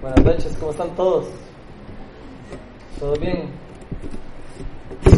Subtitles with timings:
[0.00, 1.26] Buenas noches, ¿cómo están todos?
[2.98, 3.50] ¿Todo bien?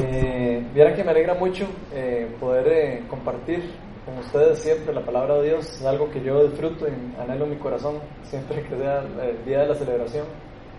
[0.02, 3.62] Eh, Viera que me alegra mucho eh, poder eh, compartir
[4.04, 5.72] con ustedes siempre la palabra de Dios.
[5.72, 9.60] Es algo que yo disfruto y anhelo en mi corazón siempre que sea el día
[9.60, 10.26] de la celebración,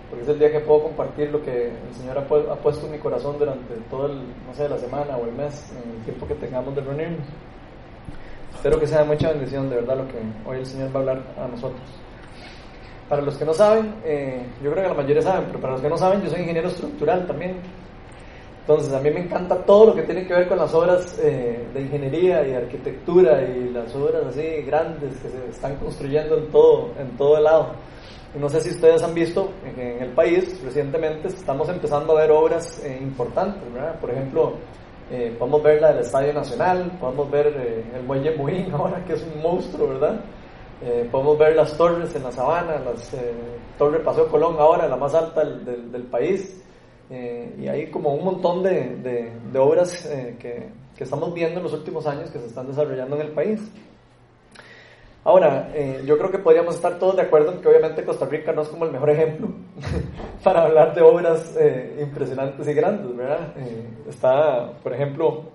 [0.10, 3.00] porque es el día que puedo compartir lo que el Señor ha, puesto en mi
[3.00, 6.36] corazón durante todo el, no sé, la semana o el mes, en el tiempo que
[6.36, 7.26] tengamos de reunirnos.
[8.54, 11.24] Espero que sea mucha bendición de verdad lo que hoy el Señor va a hablar
[11.38, 12.04] a nosotros.
[13.10, 15.82] Para los que no saben, eh, yo creo que la mayoría saben, pero para los
[15.82, 17.57] que no saben, yo soy ingeniero estructural también.
[18.61, 21.68] Entonces, a mí me encanta todo lo que tiene que ver con las obras eh,
[21.74, 26.92] de ingeniería y arquitectura y las obras así grandes que se están construyendo en todo,
[26.97, 27.74] en todo el lado.
[28.34, 32.22] Y no sé si ustedes han visto que en el país recientemente estamos empezando a
[32.22, 34.00] ver obras eh, importantes, ¿verdad?
[34.00, 34.53] Por ejemplo,
[35.38, 37.47] podemos ver la del Estadio Nacional, podemos ver
[37.94, 40.22] el Muelle Muín ahora, que es un monstruo, ¿verdad?
[40.81, 43.31] Eh, podemos ver las torres en la sabana, las eh,
[43.77, 46.61] Torre Paseo Colón ahora, la más alta del, del, país.
[47.09, 51.63] Eh, y hay como un montón de, de, obras eh, que, que, estamos viendo en
[51.63, 53.61] los últimos años que se están desarrollando en el país.
[55.25, 55.71] Ahora,
[56.05, 58.67] yo creo que podríamos estar todos de acuerdo en que obviamente Costa Rica no es
[58.67, 59.47] como el mejor ejemplo
[60.43, 61.58] para hablar de obras
[61.97, 63.53] impresionantes y grandes, ¿verdad?
[64.09, 65.45] está, por ejemplo,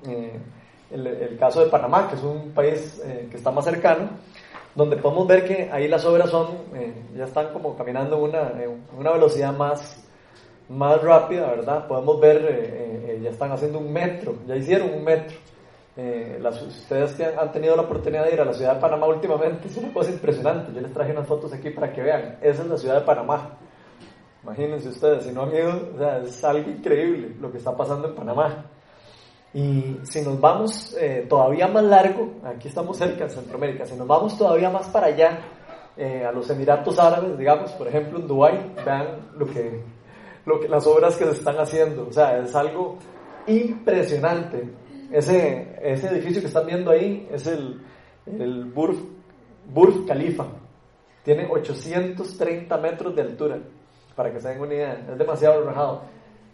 [0.91, 4.08] el, el, caso de Panamá, que es un país que está más cercano,
[4.74, 8.52] donde podemos ver que ahí las obras son, eh, ya están como caminando a una,
[8.97, 10.05] una velocidad más,
[10.69, 11.86] más rápida, ¿verdad?
[11.86, 15.36] Podemos ver, eh, eh, ya están haciendo un metro, ya hicieron un metro.
[16.41, 19.66] las, ustedes que han tenido la oportunidad de ir a la ciudad de Panamá últimamente,
[19.66, 20.72] es una cosa impresionante.
[20.72, 22.38] Yo les traje unas fotos aquí para que vean.
[22.41, 23.58] Esa es la ciudad de Panamá.
[24.44, 28.08] Imagínense ustedes, si no han ido, o sea, es algo increíble lo que está pasando
[28.08, 28.66] en Panamá.
[29.59, 34.06] Y si nos vamos eh, todavía más largo, aquí estamos cerca en Centroamérica, si nos
[34.06, 35.41] vamos todavía más para allá,
[35.97, 39.83] eh, a los Emiratos Árabes, digamos, por ejemplo en Dubái, vean lo que,
[40.47, 42.98] lo que, las obras que se están haciendo, o sea, es algo
[43.48, 44.62] impresionante.
[45.11, 47.82] Ese, ese edificio que están viendo ahí es el,
[48.27, 48.97] el Burj,
[49.75, 50.47] Burj Khalifa,
[51.25, 53.59] tiene 830 metros de altura,
[54.15, 56.03] para que se den una idea, es demasiado rajado.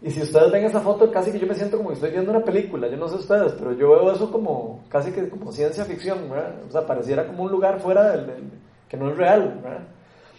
[0.05, 2.29] Y si ustedes ven esa foto, casi que yo me siento como que estoy viendo
[2.29, 5.83] una película, yo no sé ustedes, pero yo veo eso como casi que como ciencia
[5.83, 6.53] ficción, ¿verdad?
[6.69, 8.51] O sea, pareciera como un lugar fuera del,
[8.87, 9.87] que no es real, ¿verdad?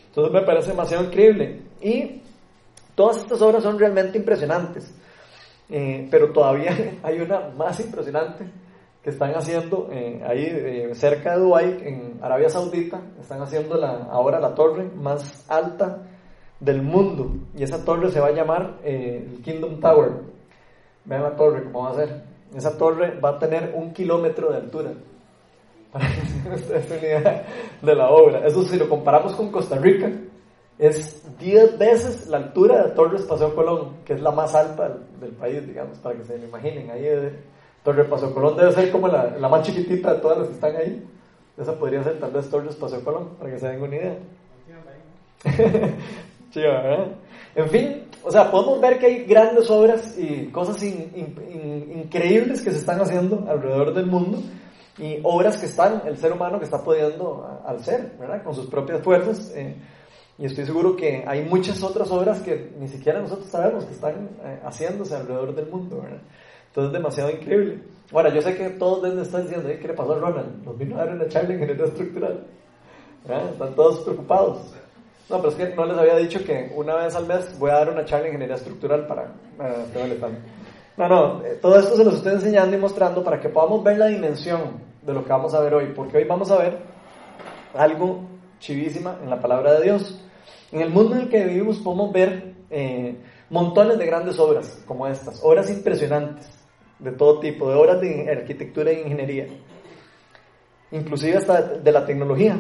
[0.06, 1.62] Entonces me parece demasiado increíble.
[1.81, 2.22] Y
[2.94, 4.94] todas estas obras son realmente impresionantes,
[5.69, 6.71] eh, pero todavía
[7.03, 8.48] hay una más impresionante
[9.03, 14.04] que están haciendo eh, ahí eh, cerca de Dubái, en Arabia Saudita, están haciendo la,
[14.12, 16.06] ahora la torre más alta
[16.61, 17.31] del mundo.
[17.56, 20.12] Y esa torre se va a llamar eh, el Kingdom Tower.
[21.05, 22.22] Vean la torre, cómo va a ser.
[22.55, 24.91] Esa torre va a tener un kilómetro de altura.
[25.93, 27.47] Para que se una idea
[27.81, 28.47] de la obra.
[28.47, 30.11] Eso si lo comparamos con Costa Rica,
[30.78, 35.31] es 10 veces la altura de Torre Paseo Colón, que es la más alta del,
[35.33, 36.91] país, digamos, para que se lo imaginen.
[36.91, 37.06] Ahí
[37.83, 40.77] Torre Paseo Colón debe ser como la, la, más chiquitita de todas las que están
[40.77, 41.06] ahí.
[41.56, 44.19] Esa podría ser tal vez Torre Paseo Colón, para que se den una idea.
[47.55, 52.78] En fin, o sea, podemos ver que hay grandes obras y cosas increíbles que se
[52.78, 54.41] están haciendo alrededor del mundo
[54.99, 58.43] y obras que están, el ser humano que está pudiendo al ser, ¿verdad?
[58.43, 59.53] Con sus propias fuerzas.
[59.55, 59.77] Eh,
[60.39, 64.28] y estoy seguro que hay muchas otras obras que ni siquiera nosotros sabemos que están
[64.45, 66.21] eh, haciéndose alrededor del mundo, ¿verdad?
[66.69, 67.78] Entonces es demasiado increíble.
[68.12, 70.65] Ahora, yo sé que todos deben estar diciendo, ¿qué le pasó a Ronald?
[70.65, 72.47] Nos vino a dar una charla en ingeniería estructural.
[73.50, 74.75] Están todos preocupados.
[75.29, 77.75] No, pero es que no les había dicho que una vez al mes voy a
[77.79, 80.19] dar una charla en ingeniería estructural para eh,
[80.97, 83.99] No, no, eh, todo esto se los estoy enseñando y mostrando para que podamos ver
[83.99, 86.79] la dimensión de lo que vamos a ver hoy, porque hoy vamos a ver
[87.75, 88.21] algo
[88.61, 90.23] chivísima en la palabra de Dios.
[90.71, 93.17] En el mundo en el que vivimos podemos ver eh,
[93.51, 96.49] montones de grandes obras como estas, obras impresionantes
[97.01, 99.47] de todo tipo, de obras de arquitectura e ingeniería,
[100.93, 102.57] inclusive hasta de la tecnología.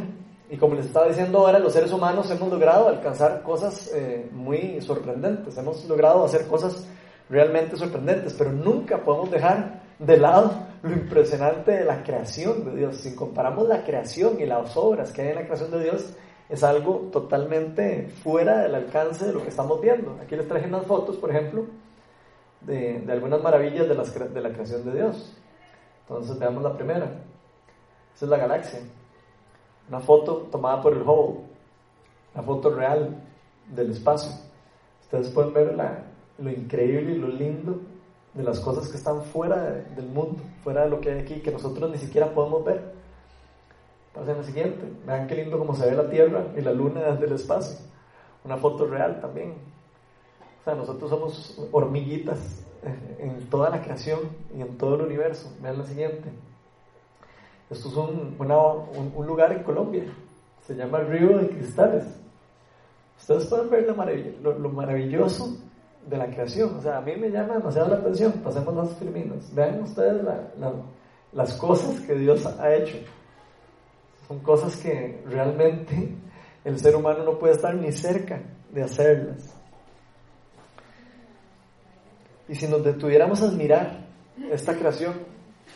[0.48, 4.80] Y como les estaba diciendo ahora, los seres humanos hemos logrado alcanzar cosas eh, muy
[4.80, 6.86] sorprendentes, hemos logrado hacer cosas
[7.28, 12.96] realmente sorprendentes, pero nunca podemos dejar de lado lo impresionante de la creación de Dios.
[12.96, 16.14] Si comparamos la creación y las obras que hay en la creación de Dios,
[16.48, 20.16] es algo totalmente fuera del alcance de lo que estamos viendo.
[20.22, 21.66] Aquí les traje unas fotos, por ejemplo,
[22.60, 25.36] de, de algunas maravillas de, las, de la creación de Dios.
[26.02, 27.06] Entonces veamos la primera.
[28.14, 28.80] Esa es la galaxia.
[29.88, 31.40] Una foto tomada por el Hubble,
[32.34, 33.22] una foto real
[33.74, 34.32] del espacio.
[35.02, 35.76] Ustedes pueden ver
[36.38, 37.78] lo increíble y lo lindo
[38.34, 39.56] de las cosas que están fuera
[39.94, 42.94] del mundo, fuera de lo que hay aquí, que nosotros ni siquiera podemos ver.
[44.14, 44.92] Pasen la siguiente.
[45.06, 47.78] Vean qué lindo como se ve la Tierra y la Luna desde el espacio.
[48.44, 49.54] una foto real también.
[50.60, 52.64] O sea, nosotros somos hormiguitas
[53.18, 54.20] en toda la creación
[54.56, 55.52] y en todo el universo.
[55.60, 56.30] Vean la siguiente.
[57.68, 58.36] Esto es un,
[59.14, 60.04] un, lugar en Colombia.
[60.60, 62.04] Se llama el Río de Cristales.
[63.18, 63.96] Ustedes pueden ver
[64.42, 65.56] lo, maravilloso
[66.06, 66.76] de la creación.
[66.76, 68.32] O sea, a mí me llama demasiado la atención.
[68.44, 69.52] Pasemos las filminas.
[69.52, 70.22] Vean ustedes
[71.32, 72.98] las cosas que Dios ha hecho.
[74.28, 76.14] Son cosas que realmente
[76.64, 78.40] el ser humano no puede estar ni cerca
[78.70, 79.54] de hacerlas.
[82.48, 84.06] Y si nos detuviéramos a admirar
[84.50, 85.14] esta creación,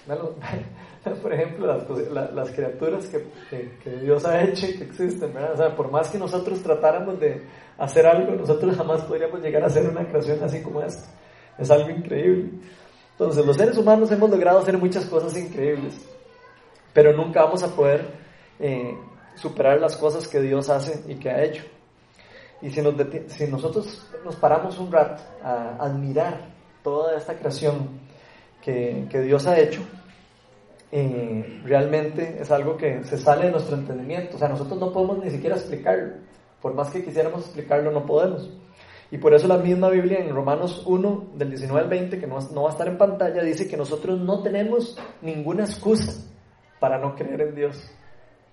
[1.22, 1.66] por ejemplo,
[2.12, 6.62] las, criaturas que, Dios ha hecho y que existen, O sea, por más que nosotros
[6.62, 7.42] tratáramos de
[7.78, 11.08] hacer algo, nosotros jamás podríamos llegar a hacer una creación así como esta.
[11.58, 12.50] Es algo increíble.
[13.12, 15.94] Entonces, los seres humanos hemos logrado hacer muchas cosas increíbles,
[16.92, 18.06] pero nunca vamos a poder
[18.58, 18.96] eh,
[19.34, 21.64] superar las cosas que Dios hace y que ha hecho.
[22.62, 22.82] Y si,
[23.28, 26.48] si nosotros nos paramos un rato a admirar
[26.82, 28.09] toda esta creación
[28.62, 29.82] que, Dios ha hecho,
[30.92, 34.36] eh, realmente es algo que se sale de nuestro entendimiento.
[34.36, 36.14] O sea, nosotros no podemos ni siquiera explicarlo.
[36.60, 38.50] Por más que quisiéramos explicarlo, no podemos.
[39.10, 42.38] Y por eso la misma Biblia en Romanos 1, del 19 al 20, que no,
[42.52, 46.12] no va a estar en pantalla, dice que nosotros no tenemos ninguna excusa
[46.78, 47.90] para no creer en Dios.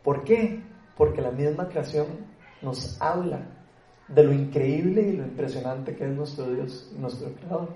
[0.03, 0.63] ¿Por qué?
[0.95, 2.07] Porque la misma creación
[2.61, 3.41] nos habla
[4.07, 7.69] de lo increíble y lo impresionante que es nuestro Dios nuestro Creador.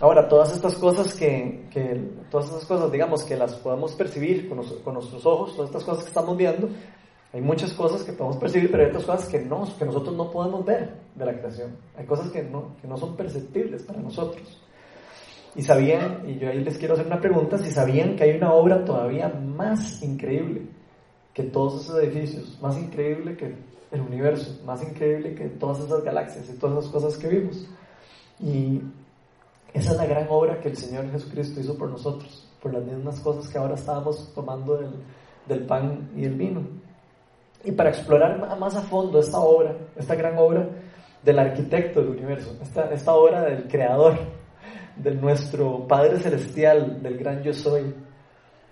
[0.00, 1.68] Ahora, todas estas cosas que,
[2.30, 6.08] todas estas cosas, digamos, que las podemos percibir con, nuestros ojos, todas estas cosas que
[6.08, 6.70] estamos viendo,
[7.34, 10.30] hay muchas cosas que podemos percibir, pero hay otras cosas que, no, que nosotros no
[10.30, 11.76] podemos ver de la creación.
[11.98, 14.62] Hay cosas que no, que no son perceptibles para nosotros.
[15.54, 18.54] Y sabían, y yo ahí les quiero hacer una pregunta, si sabían que hay una
[18.54, 20.62] obra todavía más increíble
[21.34, 23.54] que todos esos edificios, más increíble que
[23.90, 27.68] el universo, más increíble que todas esas galaxias y todas esas cosas que vimos.
[28.40, 28.80] Y
[29.72, 33.20] esa es la gran obra que el Señor Jesucristo hizo por nosotros, por las mismas
[33.20, 34.90] cosas que ahora estábamos tomando del,
[35.46, 36.62] del pan y el vino.
[37.64, 40.68] Y para explorar más a fondo esta obra, esta gran obra
[41.22, 44.18] del arquitecto del universo, esta, esta obra del creador,
[44.96, 47.94] de nuestro Padre Celestial, del gran yo soy,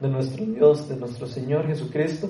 [0.00, 2.28] de nuestro Dios, de nuestro Señor Jesucristo,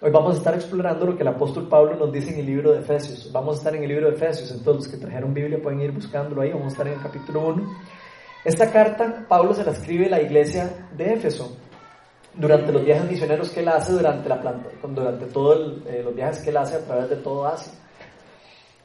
[0.00, 2.70] Hoy vamos a estar explorando lo que el apóstol Pablo nos dice en el libro
[2.70, 3.32] de Efesios.
[3.32, 5.90] Vamos a estar en el libro de Efesios, entonces los que trajeron Biblia pueden ir
[5.90, 7.68] buscándolo ahí, vamos a estar en el capítulo 1.
[8.48, 11.54] Esta carta Pablo se la escribe a la iglesia de Éfeso
[12.32, 16.38] durante los viajes misioneros que él hace durante la planta, durante todos eh, los viajes
[16.38, 17.74] que él hace a través de todo Asia.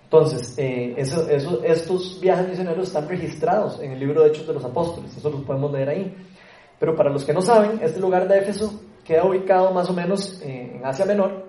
[0.04, 5.15] Entonces, eh, estos viajes misioneros están registrados en el libro de Hechos de los Apóstoles,
[5.15, 6.13] eso los podemos leer ahí.
[6.77, 10.42] Pero para los que no saben, este lugar de Éfeso queda ubicado más o menos
[10.42, 11.45] eh, en Asia Menor,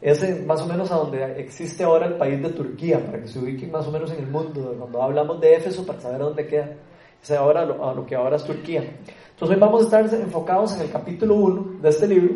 [0.00, 3.40] es más o menos a donde existe ahora el país de Turquía, para que se
[3.40, 6.76] ubiquen más o menos en el mundo, cuando hablamos de Éfeso, para saber dónde queda,
[7.22, 8.80] es ahora lo, a lo que ahora es Turquía.
[8.80, 12.34] Entonces hoy vamos a estar enfocados en el capítulo 1 de este libro,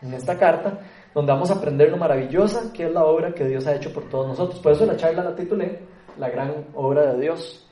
[0.00, 0.80] en esta carta,
[1.14, 4.08] donde vamos a aprender lo maravillosa que es la obra que Dios ha hecho por
[4.08, 4.60] todos nosotros.
[4.60, 5.80] Por eso la charla la titulé
[6.18, 7.66] La gran obra de Dios.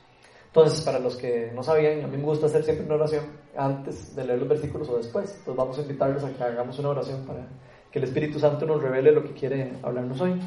[0.47, 3.25] Entonces, para los que no sabían, a mí me gusta hacer siempre una oración
[3.57, 5.29] antes de leer los versículos o después.
[5.29, 7.45] Entonces vamos a invitarlos a que hagamos una oración para
[7.91, 10.39] que el Espíritu Santo nos revele lo que quiere hablarnos hoy.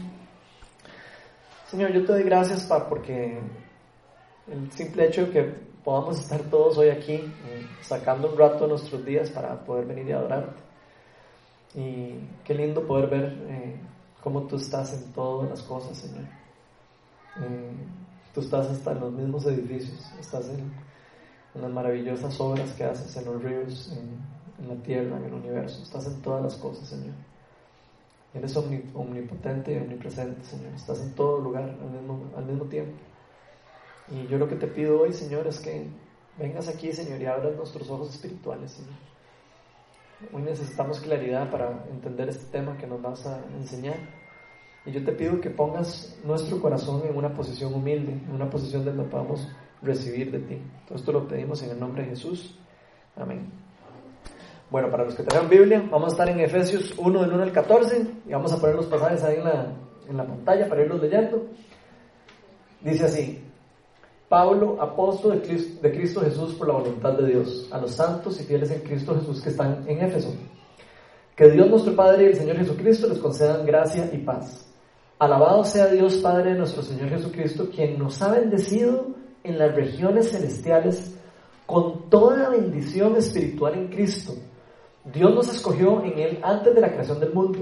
[1.66, 3.38] Señor, yo te doy gracias pa, porque
[4.50, 8.68] el simple hecho de que podamos estar todos hoy aquí, eh, sacando un rato de
[8.68, 10.60] nuestros días para poder venir y adorarte.
[11.74, 13.80] Y qué lindo poder ver eh,
[14.22, 16.26] cómo tú estás en todas las cosas, Señor.
[17.40, 17.72] Eh,
[18.34, 20.70] Tú estás hasta en los mismos edificios, estás en,
[21.58, 26.06] las maravillosas obras que haces en los ríos, en, la tierra, en el universo, estás
[26.06, 27.14] en todas las cosas, Señor.
[28.34, 28.54] Eres
[28.94, 30.74] omnipotente y omnipresente, Señor.
[30.74, 32.92] Estás en todo lugar al mismo, al mismo tiempo.
[34.10, 35.86] Y yo lo que te pido hoy, Señor, es que
[36.38, 38.94] vengas aquí, Señor, y abras nuestros ojos espirituales, Señor.
[40.32, 43.96] Hoy necesitamos claridad para entender este tema que nos vas a enseñar.
[44.84, 48.84] Y yo te pido que pongas nuestro corazón en una posición humilde, en una posición
[48.84, 49.46] donde podamos
[49.82, 50.62] recibir de ti.
[50.86, 52.58] Todo esto lo pedimos en el nombre de Jesús.
[53.14, 53.52] Amén.
[54.70, 57.52] Bueno, para los que tengan Biblia, vamos a estar en Efesios 1 del 1 al
[57.52, 59.72] 14 y vamos a poner los pasajes ahí en la,
[60.08, 61.46] en la pantalla para irlos leyendo.
[62.80, 63.47] Dice así,
[64.28, 68.70] Pablo, apóstol de Cristo Jesús por la voluntad de Dios, a los santos y fieles
[68.70, 70.34] en Cristo Jesús que están en Éfeso.
[71.34, 74.66] Que Dios nuestro Padre y el Señor Jesucristo les concedan gracia y paz.
[75.18, 79.06] Alabado sea Dios Padre de nuestro Señor Jesucristo, quien nos ha bendecido
[79.42, 81.14] en las regiones celestiales
[81.64, 84.34] con toda bendición espiritual en Cristo.
[85.04, 87.60] Dios nos escogió en Él antes de la creación del mundo.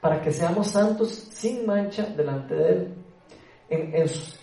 [0.00, 2.94] para que seamos santos sin mancha delante de Él.
[3.70, 3.94] En,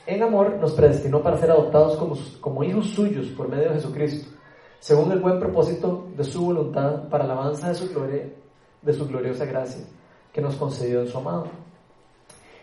[0.05, 4.31] en, amor nos predestinó para ser adoptados como, como hijos suyos por medio de Jesucristo,
[4.79, 8.23] según el buen propósito de su voluntad para la alabanza de su, gloria,
[8.81, 9.83] de su gloriosa gracia
[10.31, 11.47] que nos concedió en su amado.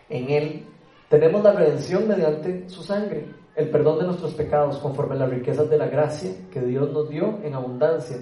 [0.09, 0.65] En Él
[1.07, 5.69] tenemos la redención mediante su sangre, el perdón de nuestros pecados conforme a las riquezas
[5.69, 8.17] de la gracia que Dios nos dio en abundancia,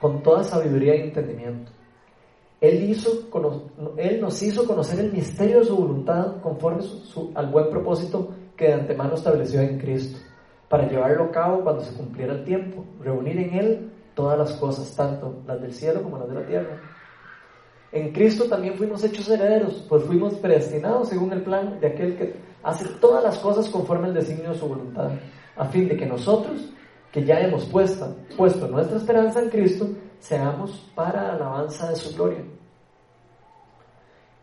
[0.00, 1.72] con toda sabiduría y entendimiento.
[2.62, 6.84] Él, nos hizo conocer el misterio de su voluntad conforme
[7.34, 10.20] al buen propósito que de antemano estableció en Cristo,
[10.68, 14.94] para llevarlo a cabo cuando se cumpliera el tiempo, reunir en Él todas las cosas,
[14.94, 16.80] tanto las del cielo como las de la tierra.
[17.90, 22.32] En Cristo también fuimos hechos herederos, pues fuimos predestinados según el plan de aquel que
[22.62, 25.10] hace todas las cosas conforme al designio de su voluntad,
[25.56, 26.72] a fin de que nosotros,
[27.10, 29.88] que ya hemos puesto nuestra esperanza en Cristo,
[30.22, 32.44] seamos para alabanza de su gloria.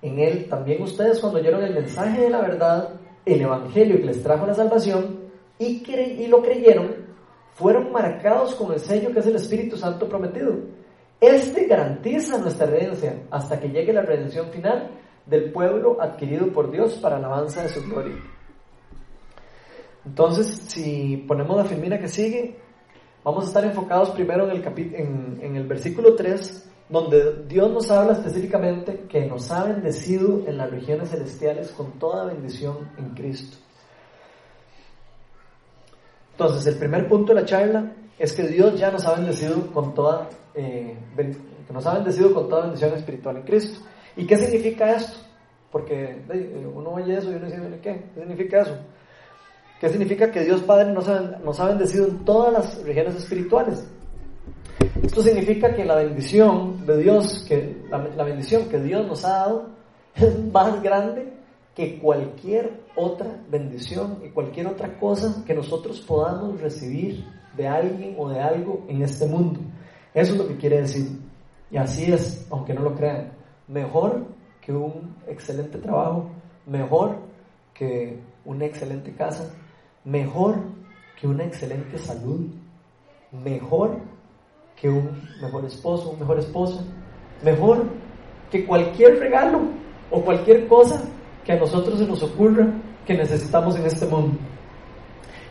[0.02, 2.90] En Él también ustedes cuando oyeron el mensaje de la verdad,
[3.26, 5.20] el Evangelio que les trajo la salvación,
[5.58, 6.96] y, lo creyeron,
[7.54, 10.54] fueron marcados con el sello que es el Espíritu Santo prometido.
[11.20, 14.92] Este garantiza nuestra herencia hasta que llegue la redención final
[15.26, 18.16] del pueblo adquirido por Dios para alabanza de su gloria.
[20.06, 22.58] Entonces, si ponemos la filmina que sigue,
[23.24, 27.92] vamos a estar enfocados primero en el, en, en el versículo 3, donde Dios nos
[27.92, 33.58] habla específicamente que nos ha bendecido en las regiones celestiales con toda bendición en Cristo.
[36.32, 39.94] Entonces, el primer punto de la charla es que Dios ya nos ha bendecido con
[39.94, 40.98] toda, eh,
[41.72, 43.82] nos ha bendecido con toda bendición espiritual en Cristo.
[44.16, 45.20] ¿Y qué significa esto?
[45.72, 46.22] Porque
[46.74, 48.04] uno oye eso y uno dice, ¿qué?
[48.14, 48.78] ¿Qué significa eso?
[49.80, 53.88] ¿Qué significa que Dios Padre nos ha, bendecido en todas las regiones espirituales?
[55.02, 59.70] Esto significa que la bendición de Dios, que la, bendición que Dios nos ha dado
[60.16, 61.32] es más grande
[61.74, 67.24] que cualquier otra bendición y cualquier otra cosa que nosotros podamos recibir
[67.56, 69.62] de alguien o de algo en este mundo.
[70.14, 71.08] Eso es lo que quiere decir.
[71.72, 73.32] Y así es, aunque no lo crean.
[73.70, 74.26] Mejor
[74.60, 76.30] que un excelente trabajo,
[76.66, 77.18] mejor
[77.74, 79.54] que una excelente casa,
[80.06, 80.58] mejor
[81.20, 82.48] que una excelente salud,
[83.32, 84.00] mejor
[84.76, 86.84] que un mejor esposo, un mejor esposa,
[87.44, 87.86] mejor
[88.50, 89.62] que cualquier regalo
[90.10, 91.04] o cualquier cosa
[91.44, 92.68] que a nosotros se nos ocurra
[93.06, 94.38] que necesitamos en este mundo.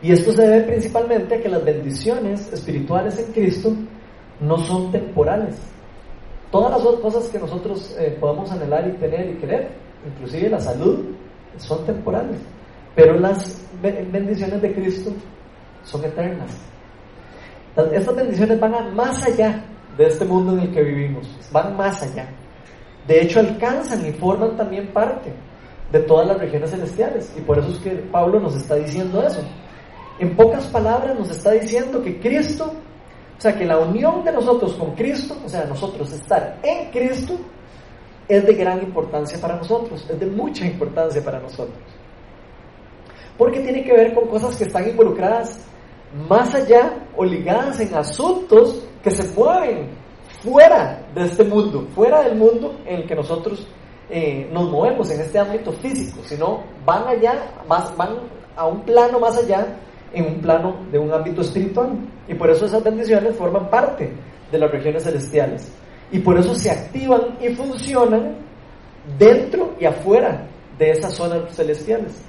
[0.00, 3.72] Y esto se debe principalmente a que las bendiciones espirituales en Cristo
[4.40, 5.56] no son temporales.
[6.50, 9.68] Todas las otras cosas que nosotros eh, podemos anhelar y tener y querer,
[10.06, 11.04] inclusive la salud,
[11.58, 12.38] son temporales.
[12.98, 15.12] Pero las bendiciones de Cristo
[15.84, 16.50] son eternas.
[17.92, 19.64] Estas bendiciones van más allá
[19.96, 22.28] de este mundo en el que vivimos, van más allá.
[23.06, 25.32] De hecho, alcanzan y forman también parte
[25.92, 27.32] de todas las regiones celestiales.
[27.36, 29.42] Y por eso es que Pablo nos está diciendo eso.
[30.18, 34.74] En pocas palabras nos está diciendo que Cristo, o sea, que la unión de nosotros
[34.74, 37.38] con Cristo, o sea, nosotros estar en Cristo,
[38.26, 41.78] es de gran importancia para nosotros, es de mucha importancia para nosotros.
[43.38, 45.64] Porque tiene que ver con cosas que están involucradas
[46.28, 49.90] más allá o ligadas en asuntos que se mueven
[50.42, 53.66] fuera de este mundo, fuera del mundo en el que nosotros
[54.10, 58.16] eh, nos movemos en este ámbito físico, sino van allá, más, van
[58.56, 59.66] a un plano más allá,
[60.12, 61.98] en un plano de un ámbito espiritual.
[62.26, 64.12] Y por eso esas bendiciones forman parte
[64.50, 65.70] de las regiones celestiales.
[66.10, 68.36] Y por eso se activan y funcionan
[69.18, 70.46] dentro y afuera
[70.78, 72.22] de esas zonas celestiales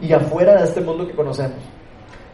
[0.00, 1.58] y afuera de este mundo que conocemos.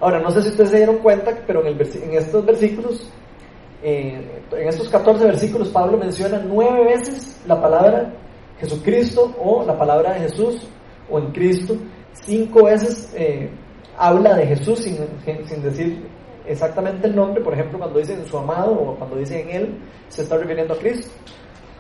[0.00, 1.78] Ahora, no sé si ustedes se dieron cuenta, pero en,
[2.14, 3.08] estos versículos,
[3.82, 8.12] eh, en estos 14 versículos, Pablo menciona nueve veces la palabra
[8.58, 10.66] Jesucristo o la palabra de Jesús
[11.08, 11.76] o en Cristo.
[12.12, 13.48] Cinco veces eh,
[13.96, 16.02] habla de Jesús sin decir
[16.46, 19.74] exactamente el nombre, por ejemplo, cuando dice en su amado o cuando dice en él,
[20.08, 21.10] se está refiriendo a Cristo.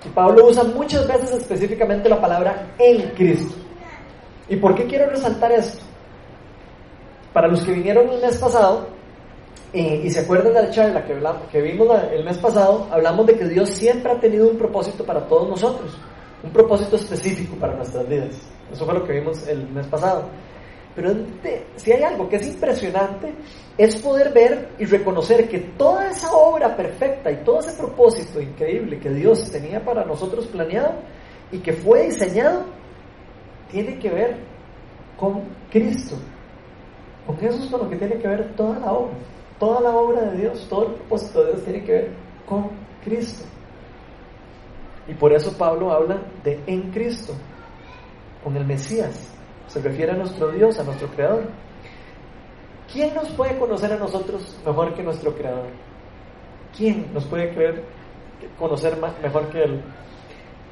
[0.04, 3.54] Y Pablo usa muchas veces específicamente la palabra en Cristo.
[4.52, 5.82] ¿Y por qué quiero resaltar esto?
[7.32, 8.86] Para los que vinieron el mes pasado,
[9.72, 11.18] y se acuerdan de la charla que,
[11.50, 15.26] que vimos el mes pasado, hablamos de que Dios siempre ha tenido un propósito para
[15.26, 15.96] todos nosotros,
[16.44, 18.36] un propósito específico para nuestras vidas.
[18.70, 20.24] Eso fue lo que vimos el mes pasado.
[20.94, 21.14] Pero
[21.76, 23.32] si hay algo que es impresionante,
[23.78, 28.98] es poder ver y reconocer que toda esa obra perfecta y todo ese propósito increíble
[28.98, 30.92] que Dios tenía para nosotros planeado
[31.50, 32.81] y que fue diseñado
[33.72, 34.36] tiene que ver
[35.18, 36.16] con Cristo.
[37.26, 39.14] Porque eso es con lo que tiene que ver toda la obra.
[39.58, 42.10] Toda la obra de Dios, todo el propósito de Dios tiene que ver
[42.46, 42.70] con
[43.04, 43.44] Cristo.
[45.08, 47.32] Y por eso Pablo habla de en Cristo,
[48.44, 49.32] con el Mesías.
[49.68, 51.44] Se refiere a nuestro Dios, a nuestro Creador.
[52.92, 55.68] ¿Quién nos puede conocer a nosotros mejor que nuestro Creador?
[56.76, 57.84] ¿Quién nos puede creer,
[58.58, 59.82] conocer mejor que Él?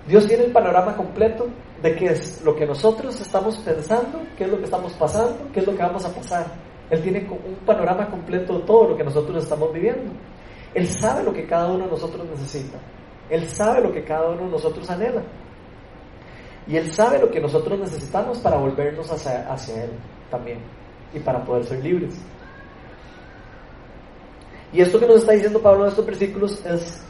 [0.07, 1.49] Dios tiene el panorama completo
[1.83, 5.61] de qué es lo que nosotros estamos pensando, qué es lo que estamos pasando, qué
[5.61, 6.47] es lo que vamos a pasar.
[6.91, 10.11] Él tiene un panorama completo de todo lo que nosotros estamos viviendo.
[10.75, 12.79] Él sabe lo que cada uno de nosotros necesita.
[13.29, 15.23] Él sabe lo que cada uno de nosotros anhela.
[16.67, 19.91] Y Él sabe lo que nosotros necesitamos para volvernos hacia, hacia Él
[20.31, 20.59] también
[21.13, 22.15] y para poder ser libres.
[24.73, 27.03] Y esto que nos está diciendo Pablo en estos versículos es,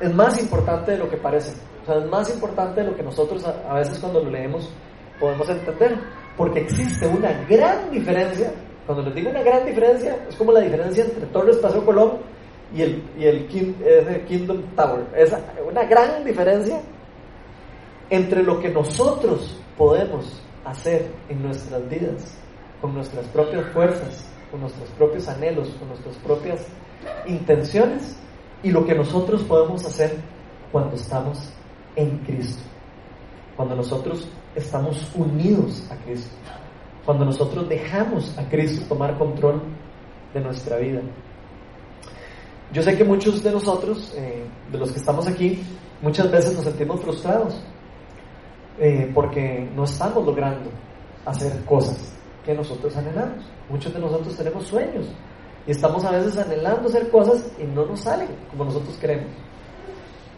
[0.00, 1.54] es más importante de lo que parece.
[1.86, 4.68] O sea, es más importante de lo que nosotros a, veces cuando lo leemos
[5.20, 5.96] podemos entender.
[6.36, 8.52] Porque existe una gran diferencia.
[8.86, 12.18] Cuando les digo una gran diferencia, es como la diferencia entre Torres Paseo Colón
[12.74, 13.46] y el, y el,
[14.26, 15.06] Kingdom Tower.
[15.16, 15.32] Es
[15.64, 16.80] una gran diferencia
[18.10, 22.36] entre lo que nosotros podemos hacer en nuestras vidas,
[22.80, 26.66] con nuestras propias fuerzas, con nuestros propios anhelos, con nuestras propias
[27.26, 28.16] intenciones,
[28.64, 30.16] y lo que nosotros podemos hacer
[30.72, 31.52] cuando estamos
[31.96, 32.62] en Cristo,
[33.56, 36.34] cuando nosotros estamos unidos a Cristo,
[37.04, 39.62] cuando nosotros dejamos a Cristo tomar control
[40.34, 41.00] de nuestra vida.
[42.72, 45.62] Yo sé que muchos de nosotros, eh, de los que estamos aquí,
[46.02, 47.62] muchas veces nos sentimos frustrados
[48.78, 50.70] eh, porque no estamos logrando
[51.24, 52.12] hacer cosas
[52.44, 53.44] que nosotros anhelamos.
[53.70, 55.06] Muchos de nosotros tenemos sueños
[55.66, 59.30] y estamos a veces anhelando hacer cosas y no nos salen como nosotros queremos.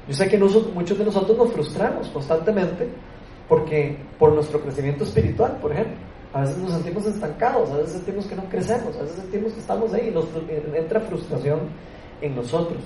[0.09, 2.89] Yo sé que muchos de nosotros nos frustramos constantemente
[3.49, 5.97] porque por nuestro crecimiento espiritual, por ejemplo,
[6.33, 9.61] a veces nos sentimos estancados, a veces sentimos que no crecemos, a veces sentimos que
[9.61, 10.27] estamos ahí y nos
[10.75, 11.61] entra frustración
[12.21, 12.79] en nosotros.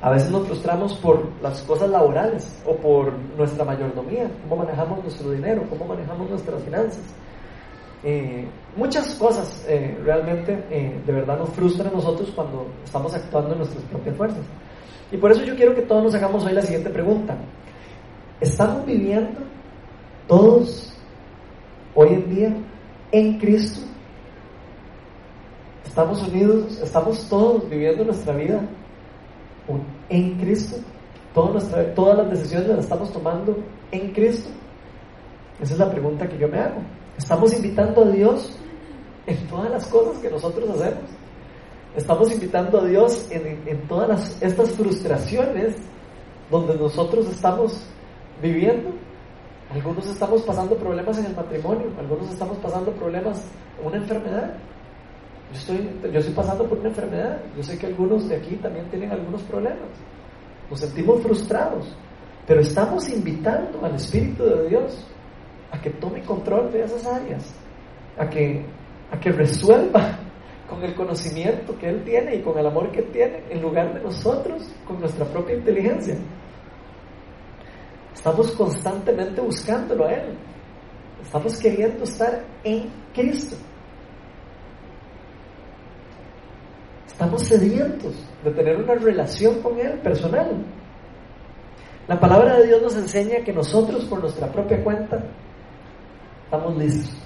[0.00, 5.30] A veces nos frustramos por las cosas laborales o por nuestra mayordomía, cómo manejamos nuestro
[5.30, 7.02] dinero, cómo manejamos nuestras finanzas.
[8.02, 13.52] Eh, muchas cosas eh, realmente eh, de verdad nos frustran a nosotros cuando estamos actuando
[13.52, 14.44] en nuestras propias fuerzas.
[15.10, 17.36] Y por eso yo quiero que todos nos hagamos hoy la siguiente pregunta.
[18.40, 19.40] ¿Estamos viviendo
[20.26, 20.92] todos
[21.94, 22.56] hoy en día
[23.12, 23.80] en Cristo?
[25.84, 28.60] Estamos unidos, estamos todos viviendo nuestra vida
[30.08, 30.76] en Cristo.
[31.32, 33.56] todas las decisiones las estamos tomando
[33.92, 34.50] en Cristo.
[35.60, 36.80] Esa es la pregunta que yo me hago.
[37.16, 38.58] Estamos invitando a Dios
[39.26, 41.13] en todas las cosas que nosotros hacemos.
[41.96, 45.76] Estamos invitando a Dios en, todas estas frustraciones
[46.50, 47.86] donde nosotros estamos
[48.42, 48.90] viviendo.
[49.72, 53.44] Algunos estamos pasando problemas en el matrimonio, algunos estamos pasando problemas
[53.80, 54.54] en una enfermedad,
[55.52, 57.40] yo estoy, yo estoy pasando por una enfermedad.
[57.56, 59.88] Yo sé que algunos de aquí también tienen algunos problemas.
[60.68, 61.96] Nos sentimos frustrados.
[62.46, 65.06] Pero estamos invitando al Espíritu de Dios
[65.70, 67.54] a que tome control de esas áreas.
[68.18, 68.66] A que,
[69.12, 70.18] a que resuelva
[70.74, 74.00] con el conocimiento que Él tiene y con el amor que tiene, en lugar de
[74.00, 76.16] nosotros, con nuestra propia inteligencia.
[78.12, 80.36] Estamos constantemente buscándolo a Él.
[81.22, 83.56] Estamos queriendo estar en Cristo.
[87.06, 90.64] Estamos sedientos de tener una relación con Él personal.
[92.08, 95.24] La palabra de Dios nos enseña que nosotros por nuestra propia cuenta
[96.44, 97.16] estamos listos.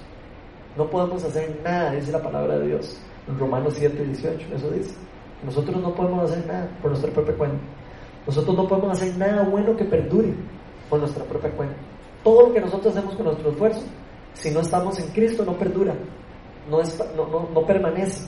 [0.77, 3.01] No podemos hacer nada, dice la palabra de Dios.
[3.29, 4.95] En Romanos 7, 18, eso dice.
[5.45, 7.59] Nosotros no podemos hacer nada por nuestra propia cuenta.
[8.27, 10.35] Nosotros no podemos hacer nada bueno que perdure
[10.91, 11.77] por nuestra propia cuenta.
[12.25, 13.83] Todo lo que nosotros hacemos con nuestro esfuerzo,
[14.35, 15.95] si no estamos en Cristo, no perdura,
[16.71, 16.83] no,
[17.17, 18.27] no, no, no permanece.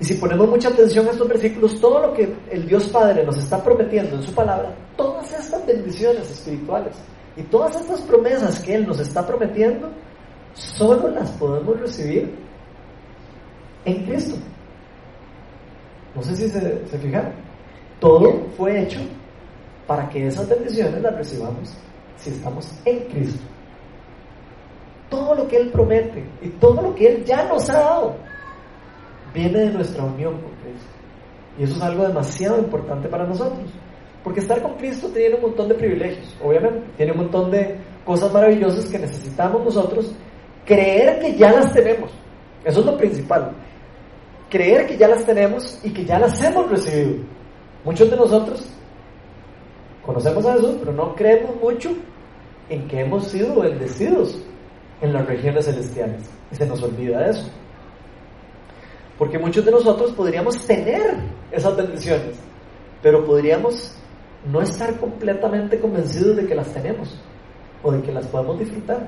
[0.00, 3.38] Y si ponemos mucha atención a estos versículos, todo lo que el Dios Padre nos
[3.38, 6.96] está prometiendo en su palabra, todas estas bendiciones espirituales
[7.36, 9.88] y todas estas promesas que Él nos está prometiendo,
[10.54, 12.34] solo las podemos recibir
[13.84, 14.36] en Cristo.
[16.14, 17.32] No sé si se, se fijaron.
[18.00, 19.00] Todo fue hecho
[19.86, 21.76] para que esas bendiciones las recibamos
[22.16, 23.42] si estamos en Cristo.
[25.10, 28.16] Todo lo que Él promete y todo lo que Él ya nos ha dado
[29.32, 30.88] viene de nuestra unión con Cristo.
[31.58, 33.68] Y eso es algo demasiado importante para nosotros.
[34.22, 36.86] Porque estar con Cristo tiene un montón de privilegios, obviamente.
[36.96, 40.14] Tiene un montón de cosas maravillosas que necesitamos nosotros
[40.64, 42.10] creer que ya las tenemos.
[42.64, 43.52] Eso es lo principal.
[44.50, 47.22] Creer que ya las tenemos y que ya las hemos recibido.
[47.84, 48.66] Muchos de nosotros
[50.04, 51.90] conocemos a Jesús, pero no creemos mucho
[52.68, 54.40] en que hemos sido bendecidos
[55.00, 56.30] en las regiones celestiales.
[56.50, 57.48] Y se nos olvida eso.
[59.18, 61.16] Porque muchos de nosotros podríamos tener
[61.52, 62.36] esas bendiciones,
[63.02, 63.94] pero podríamos
[64.50, 67.20] no estar completamente convencidos de que las tenemos
[67.82, 69.06] o de que las podemos disfrutar.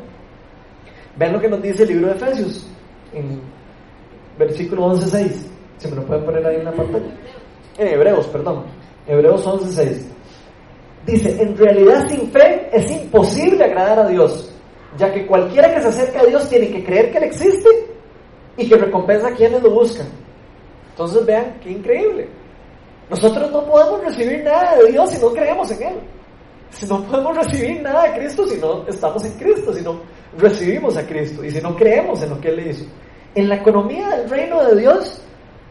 [1.17, 2.67] Vean lo que nos dice el libro de Efesios,
[3.13, 3.41] en
[4.39, 5.33] versículo 11.6.
[5.79, 7.07] Si me lo pueden poner ahí en la pantalla.
[7.79, 8.65] Eh, Hebreos, perdón.
[9.07, 10.03] Hebreos 11.6.
[11.07, 14.53] Dice, en realidad sin fe es imposible agradar a Dios,
[14.99, 17.69] ya que cualquiera que se acerca a Dios tiene que creer que Él existe
[18.57, 20.09] y que recompensa a quienes lo buscan.
[20.91, 22.29] Entonces vean qué increíble.
[23.09, 25.95] Nosotros no podemos recibir nada de Dios si no creemos en Él.
[26.71, 30.01] Si no podemos recibir nada de Cristo si no estamos en Cristo, si no
[30.39, 32.85] recibimos a Cristo y si no creemos en lo que Él hizo.
[33.35, 35.21] En la economía del reino de Dios,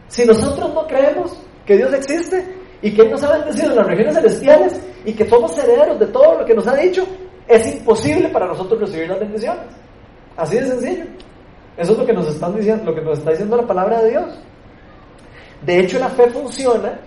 [0.08, 2.44] si nosotros no creemos que Dios existe
[2.82, 6.06] y que Él nos ha bendecido en las regiones celestiales y que somos herederos de
[6.06, 7.06] todo lo que nos ha dicho,
[7.48, 9.64] es imposible para nosotros recibir las bendiciones.
[10.36, 11.04] Así de sencillo.
[11.76, 14.10] Eso es lo que nos están diciendo, lo que nos está diciendo la palabra de
[14.10, 14.38] Dios.
[15.62, 16.98] De hecho, la fe funciona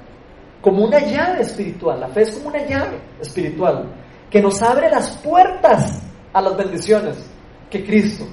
[0.62, 2.00] como una llave espiritual.
[2.00, 3.86] La fe es como una llave espiritual
[4.30, 6.02] que nos abre las puertas
[6.34, 7.16] a las bendiciones
[7.70, 8.26] que Cristo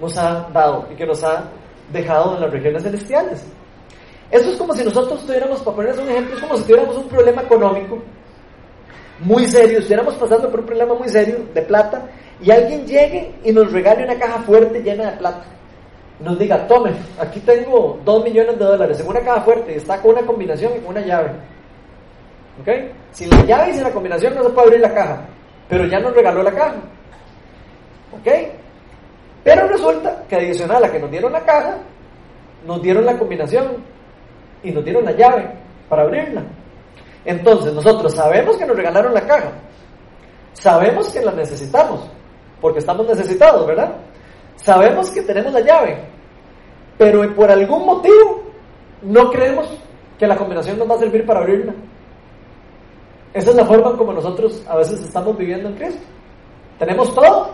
[0.00, 1.44] nos ha dado y que nos ha
[1.92, 3.44] dejado en las regiones celestiales.
[4.30, 7.08] Eso es como si nosotros tuviéramos, para ponerles un ejemplo, es como si tuviéramos un
[7.08, 7.98] problema económico
[9.20, 12.08] muy serio, estuviéramos pasando por un problema muy serio de plata
[12.42, 15.44] y alguien llegue y nos regale una caja fuerte llena de plata.
[16.20, 20.00] Nos diga, tome, aquí tengo dos millones de dólares en una caja fuerte y está
[20.00, 21.30] con una combinación y con una llave.
[22.60, 22.68] ¿Ok?
[23.12, 25.26] Sin la llave y sin la combinación no se puede abrir la caja,
[25.68, 26.76] pero ya nos regaló la caja.
[28.12, 28.28] ¿Ok?
[29.42, 31.76] Pero resulta que adicional a que nos dieron la caja,
[32.66, 33.76] nos dieron la combinación
[34.62, 35.50] y nos dieron la llave
[35.88, 36.42] para abrirla.
[37.24, 39.52] Entonces nosotros sabemos que nos regalaron la caja,
[40.52, 42.08] sabemos que la necesitamos,
[42.60, 43.94] porque estamos necesitados, ¿verdad?
[44.56, 45.98] Sabemos que tenemos la llave,
[46.96, 48.42] pero por algún motivo
[49.02, 49.68] no creemos
[50.18, 51.74] que la combinación nos va a servir para abrirla.
[53.34, 56.02] Esa es la forma como nosotros a veces estamos viviendo en Cristo.
[56.78, 57.50] Tenemos todo,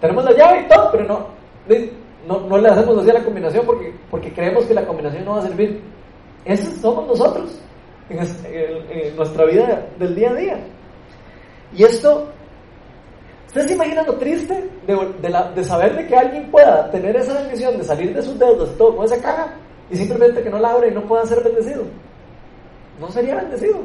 [0.00, 1.04] tenemos la llave y todo, pero
[2.28, 5.32] no, no, le hacemos así a la combinación porque, porque creemos que la combinación no
[5.32, 5.82] va a servir.
[6.44, 7.60] Esos somos nosotros
[8.08, 10.60] en, nuestra vida del día a día.
[11.74, 12.28] Y esto,
[13.48, 17.76] ¿ustedes se imaginan lo triste de, de saber de que alguien pueda tener esa bendición
[17.76, 19.52] de salir de sus deudas y todo con esa caja
[19.90, 21.82] y simplemente que no la abre y no pueda ser bendecido?
[23.00, 23.80] No sería bendecido.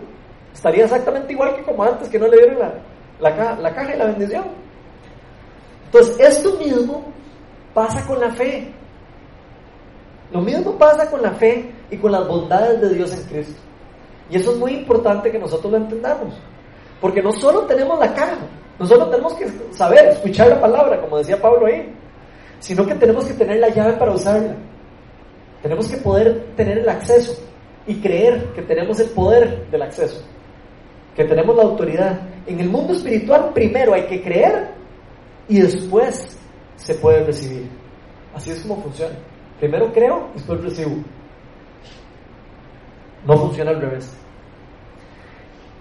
[0.54, 2.74] Estaría exactamente igual que como antes, que no le dieron la,
[3.20, 4.46] la, caja, y la bendición.
[5.86, 7.06] Entonces, esto mismo
[7.74, 8.72] pasa con la fe.
[10.32, 13.62] Lo mismo pasa con la fe y con las bondades de Dios en Cristo.
[14.30, 16.36] Y eso es muy importante que nosotros lo entendamos.
[17.02, 18.38] Porque no solo tenemos la caja,
[18.78, 21.92] no solo tenemos que saber, escuchar la palabra, como decía Pablo ahí,
[22.60, 24.56] sino que tenemos que tener la llave para usarla.
[25.64, 27.34] Tenemos que poder tener el acceso
[27.88, 30.22] y creer que tenemos el poder del acceso
[31.20, 32.18] que tenemos la autoridad.
[32.48, 34.70] En el mundo espiritual primero hay que creer
[35.50, 36.40] y después
[36.78, 37.70] se puede recibir.
[38.34, 39.16] Así es como funciona.
[39.60, 40.96] Primero creo después recibo.
[43.28, 44.10] No funciona al revés.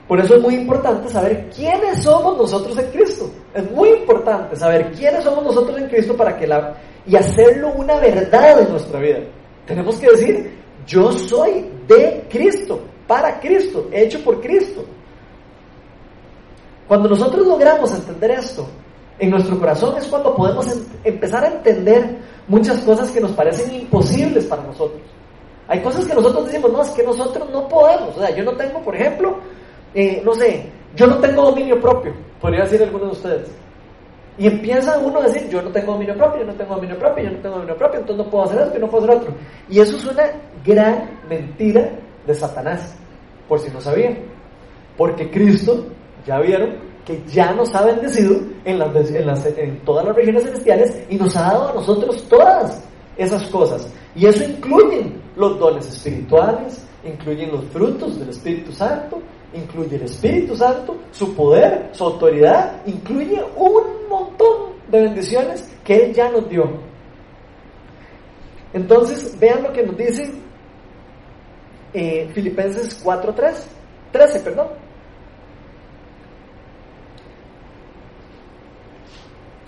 [0.09, 3.31] Por eso es muy importante saber quiénes somos nosotros en Cristo.
[3.55, 6.75] Es muy importante saber quiénes somos nosotros en Cristo para que la
[7.07, 9.21] y hacerlo una verdad en nuestra vida.
[9.67, 14.85] Tenemos que decir, yo soy de Cristo, para Cristo, hecho por Cristo.
[16.89, 18.67] Cuando nosotros logramos entender esto
[19.19, 22.17] en nuestro corazón es cuando podemos em-, empezar a entender
[22.49, 25.03] muchas cosas que nos parecen imposibles para nosotros.
[25.69, 28.17] Hay cosas que nosotros decimos, no, es que nosotros no podemos.
[28.17, 29.39] O sea, yo no tengo, por ejemplo,
[29.95, 33.49] eh, no sé, yo no tengo dominio propio, podría decir alguno de ustedes.
[34.39, 37.25] Y empieza uno a decir, yo no tengo dominio propio, yo no tengo dominio propio,
[37.25, 39.35] yo no tengo dominio propio, entonces no puedo hacer esto y no puedo hacer otro.
[39.69, 40.25] Y eso es una
[40.65, 41.91] gran mentira
[42.27, 42.95] de Satanás,
[43.47, 44.17] por si no sabían.
[44.97, 45.85] Porque Cristo
[46.27, 48.79] ya vieron que ya nos ha bendecido en,
[49.85, 52.85] todas las regiones celestiales y nos ha dado a nosotros todas
[53.17, 53.89] esas cosas.
[54.15, 59.23] Y eso incluye los dones espirituales, incluyen los frutos del Espíritu Santo,
[59.55, 66.13] incluye el Espíritu Santo, su poder, su autoridad, incluye un montón de bendiciones que Él
[66.13, 66.69] ya nos dio.
[68.75, 70.31] Entonces, vean lo que nos dice
[71.95, 73.55] eh, Filipenses 4.3,
[74.13, 74.88] 13, perdón.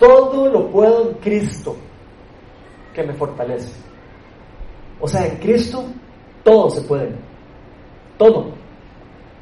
[0.01, 1.75] Todo lo puedo en Cristo
[2.91, 3.71] que me fortalece.
[4.99, 5.83] O sea, en Cristo
[6.43, 7.11] todo se puede.
[8.17, 8.47] Todo.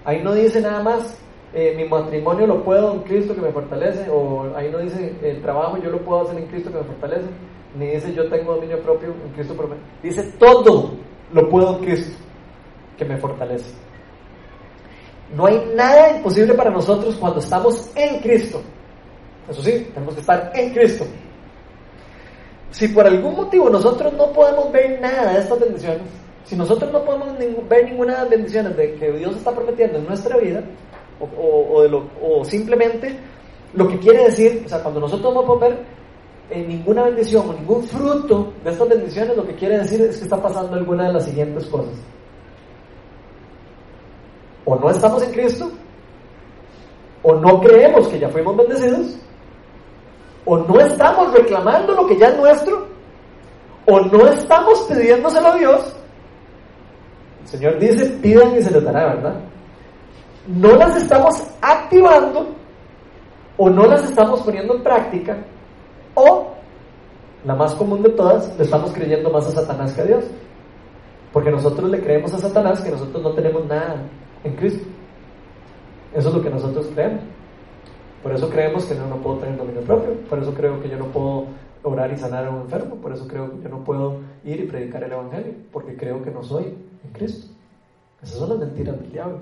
[0.03, 1.17] Ahí no dice nada más,
[1.53, 5.41] eh, mi matrimonio lo puedo en Cristo que me fortalece, o ahí no dice el
[5.41, 7.27] trabajo yo lo puedo hacer en Cristo que me fortalece,
[7.77, 9.55] ni dice yo tengo dominio propio en Cristo.
[10.03, 10.91] Dice todo
[11.31, 12.17] lo puedo en Cristo
[12.97, 13.73] que me fortalece.
[15.33, 18.61] No hay nada imposible para nosotros cuando estamos en Cristo.
[19.49, 21.05] Eso sí, tenemos que estar en Cristo.
[22.71, 26.07] Si por algún motivo nosotros no podemos ver nada de estas bendiciones,
[26.45, 27.29] si nosotros no podemos
[27.67, 30.63] ver ninguna de las bendiciones de que Dios está prometiendo en nuestra vida,
[31.19, 33.17] o, simplemente
[33.73, 35.85] lo que quiere decir, o sea, cuando nosotros no podemos ver
[36.49, 40.23] eh, ninguna bendición o ningún fruto de estas bendiciones, lo que quiere decir es que
[40.23, 41.93] está pasando alguna de las siguientes cosas.
[44.65, 45.69] O no estamos en Cristo,
[47.21, 49.19] o no creemos que ya fuimos bendecidos,
[50.45, 52.87] o no estamos reclamando lo que ya es nuestro,
[53.85, 55.95] o no estamos pidiéndoselo a Dios.
[57.41, 59.35] El Señor dice, pidan y se les dará, ¿verdad?
[60.47, 62.47] No las estamos activando,
[63.57, 65.37] o no las estamos poniendo en práctica,
[66.15, 66.47] o,
[67.45, 70.25] la más común de todas, le estamos creyendo más a Satanás que a Dios.
[71.31, 74.01] Porque nosotros le creemos a Satanás que nosotros no tenemos nada
[74.43, 74.85] en Cristo.
[76.13, 77.21] Eso es lo que nosotros creemos.
[78.21, 80.97] Por eso creemos que yo no puedo tener dominio propio, por eso creo que yo
[80.97, 81.45] no puedo
[81.83, 84.67] orar y sanar a un enfermo, por eso creo que yo no puedo ir y
[84.67, 87.47] predicar el Evangelio, porque creo que no soy en Cristo.
[88.21, 89.39] Esas son las mentiras del diablo.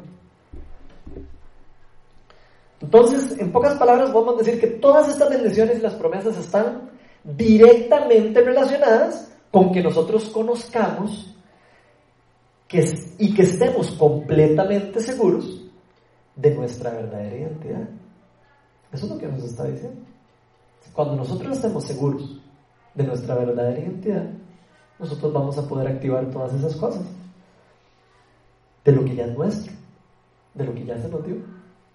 [2.79, 6.91] Entonces, en pocas palabras, podemos decir que todas estas bendiciones y las promesas están
[7.23, 11.35] directamente relacionadas con que nosotros conozcamos
[12.67, 12.85] que,
[13.17, 15.63] y que estemos completamente seguros
[16.35, 17.89] de nuestra verdadera identidad.
[18.91, 20.02] Eso es lo que nos está diciendo.
[20.93, 22.39] Cuando nosotros estemos seguros
[22.93, 24.26] de nuestra verdadera identidad,
[25.00, 27.04] nosotros vamos a poder activar todas esas cosas.
[28.84, 29.73] De lo que ya es nuestro,
[30.54, 31.36] de lo que ya se nos dio.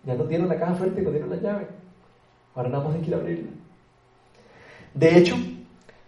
[0.05, 1.67] Ya nos dieron la caja fuerte y nos dieron la llave.
[2.55, 3.51] Ahora nada más hay que ir a abrirla.
[4.95, 5.37] De hecho,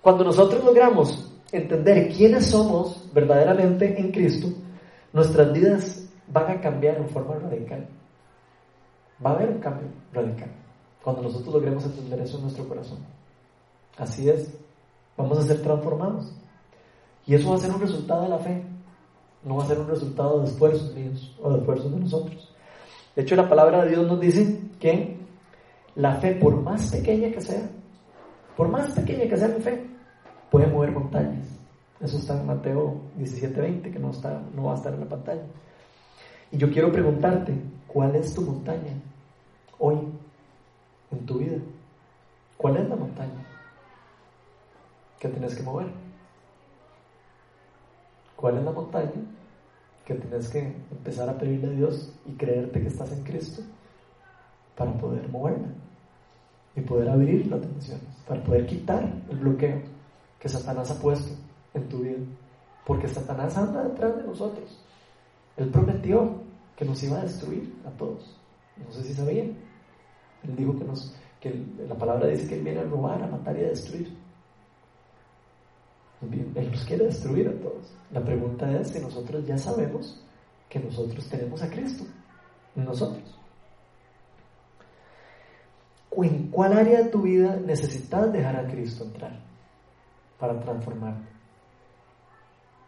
[0.03, 4.49] cuando nosotros logramos entender quiénes somos verdaderamente en Cristo,
[5.13, 7.89] nuestras vidas van a cambiar en forma radical.
[9.25, 10.51] Va a haber un cambio radical
[11.05, 12.99] cuando nosotros logremos entender eso en nuestro corazón.
[13.99, 14.53] Así es,
[15.19, 16.33] vamos a ser transformados.
[17.27, 18.65] Y eso va a ser un resultado de la fe,
[19.45, 22.55] no va a ser un resultado de esfuerzos míos o de esfuerzos de nosotros.
[23.15, 25.19] De hecho, la palabra de Dios nos dice que
[25.95, 27.69] la fe, por más pequeña que sea,
[28.57, 29.87] por más pequeña que sea mi fe,
[30.51, 31.47] puede mover montañas.
[32.01, 35.45] Eso está en Mateo 17:20, que no, está, no va a estar en la pantalla.
[36.51, 37.55] Y yo quiero preguntarte,
[37.87, 38.95] ¿cuál es tu montaña
[39.79, 39.99] hoy?
[41.15, 41.57] En tu vida.
[42.57, 43.45] ¿Cuál es la montaña
[45.19, 45.89] que tienes que mover?
[48.37, 49.23] ¿Cuál es la montaña
[50.05, 53.63] que tienes que empezar a pedirle a Dios y creerte que estás en Cristo
[54.77, 55.69] para poder moverla
[56.77, 59.81] y poder abrir las bendiciones, para poder quitar el bloqueo
[60.39, 61.33] que Satanás ha puesto
[61.73, 62.19] en tu vida?
[62.85, 64.85] Porque Satanás anda detrás de nosotros.
[65.57, 66.43] Él prometió
[66.77, 68.37] que nos iba a destruir a todos.
[68.77, 69.57] No sé si sabían.
[70.45, 73.57] Él dijo que, nos, que la palabra dice que Él viene a robar, a matar
[73.57, 74.15] y a destruir.
[76.23, 77.93] Él nos quiere destruir a todos.
[78.11, 80.23] La pregunta es si nosotros ya sabemos
[80.69, 82.05] que nosotros tenemos a Cristo
[82.83, 83.39] nosotros.
[86.17, 89.41] ¿En cuál área de tu vida necesitas dejar a Cristo entrar
[90.39, 91.29] para transformarte?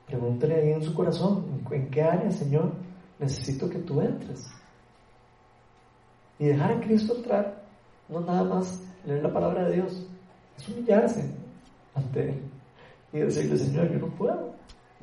[0.07, 2.73] Pregúntale ahí en su corazón, ¿en qué área, Señor,
[3.19, 4.47] necesito que tú entres?
[6.38, 7.62] Y dejar a Cristo entrar
[8.09, 10.07] no nada más leer la palabra de Dios,
[10.59, 11.25] es humillarse
[11.94, 12.42] ante Él
[13.12, 14.53] y decirle, Señor, yo no puedo,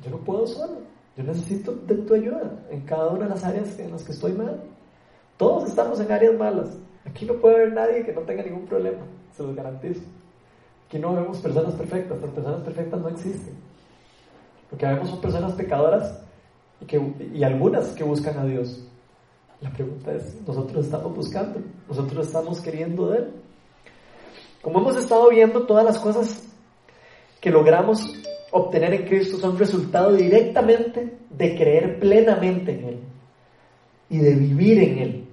[0.02, 0.78] yo no puedo solo,
[1.16, 4.32] yo necesito de tu ayuda en cada una de las áreas en las que estoy
[4.32, 4.60] mal.
[5.36, 6.76] Todos estamos en áreas malas.
[7.04, 9.02] Aquí no puede haber nadie que no tenga ningún problema,
[9.36, 10.02] se los garantizo.
[10.86, 13.54] Aquí no vemos personas perfectas, las personas perfectas no existen.
[14.70, 16.20] Lo que vemos son personas pecadoras
[16.80, 17.00] y, que,
[17.32, 18.86] y algunas que buscan a Dios.
[19.64, 23.30] La pregunta es, nosotros estamos buscando, nosotros estamos queriendo de Él.
[24.60, 26.46] Como hemos estado viendo, todas las cosas
[27.40, 28.14] que logramos
[28.50, 32.98] obtener en Cristo son resultado directamente de creer plenamente en Él
[34.10, 35.28] y de vivir en Él.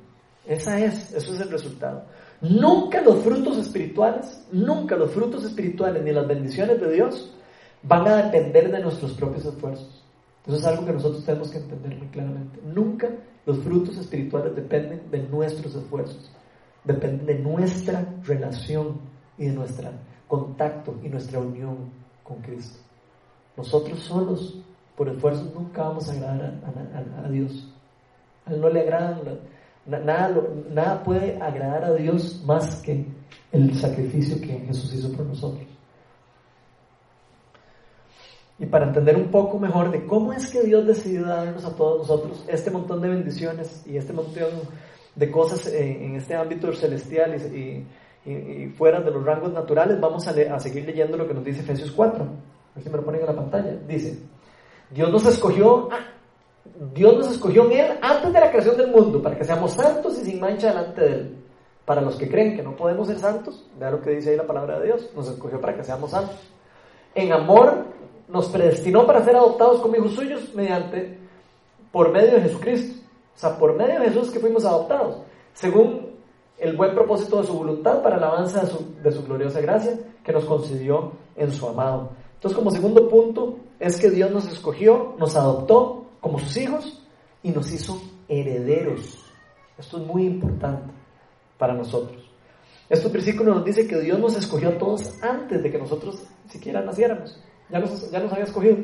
[0.47, 2.05] Esa es, eso es el resultado.
[2.39, 7.35] Nunca los frutos espirituales, nunca los frutos espirituales ni las bendiciones de Dios
[7.83, 10.05] van a depender de nuestros propios esfuerzos.
[10.47, 12.59] Eso es algo que nosotros tenemos que entender muy claramente.
[12.63, 13.09] Nunca
[13.45, 16.31] los frutos espirituales dependen de nuestros esfuerzos,
[16.83, 18.99] dependen de nuestra relación
[19.37, 19.89] y de nuestro
[20.27, 21.91] contacto y nuestra unión
[22.23, 22.79] con Cristo.
[23.57, 24.59] Nosotros solos,
[24.95, 26.61] por esfuerzos, nunca vamos a agradar
[27.25, 27.67] a, Dios.
[28.45, 29.21] A Él no le agrada
[29.85, 30.31] nada,
[30.69, 33.05] nada puede agradar a Dios más que
[33.51, 35.70] el sacrificio que Jesús hizo por nosotros.
[38.61, 42.07] Y para entender un poco mejor de cómo es que Dios decidió darnos a todos
[42.07, 44.51] nosotros este montón de bendiciones y este montón
[45.15, 47.87] de cosas en este ámbito celestial y,
[48.77, 52.23] fuera de los rangos naturales, vamos a, seguir leyendo lo que nos dice Efesios 4.
[52.23, 52.27] A
[52.75, 53.71] ver si me lo ponen en la pantalla.
[53.87, 54.19] Dice,
[54.91, 55.89] Dios nos escogió,
[56.93, 60.19] Dios nos escogió en Él antes de la creación del mundo, para que seamos santos
[60.19, 61.35] y sin mancha delante de Él.
[61.83, 64.45] Para los que creen que no podemos ser santos, vea lo que dice ahí la
[64.45, 66.37] palabra de Dios, nos escogió para que seamos santos.
[67.15, 67.85] En amor
[68.31, 71.17] nos predestinó para ser adoptados como hijos suyos mediante,
[71.91, 73.01] por medio de Jesucristo.
[73.35, 75.17] O sea, por medio de Jesús que fuimos adoptados,
[75.53, 76.11] según
[76.57, 79.97] el buen propósito de su voluntad para el avance de su, de su gloriosa gracia
[80.23, 82.11] que nos concedió en su amado.
[82.35, 87.03] Entonces, como segundo punto, es que Dios nos escogió, nos adoptó como sus hijos
[87.43, 89.25] y nos hizo herederos.
[89.77, 90.91] Esto es muy importante
[91.57, 92.29] para nosotros.
[92.89, 96.81] Este versículo nos dice que Dios nos escogió a todos antes de que nosotros siquiera
[96.81, 97.41] naciéramos.
[97.71, 98.77] Ya nos, ya nos había escogido.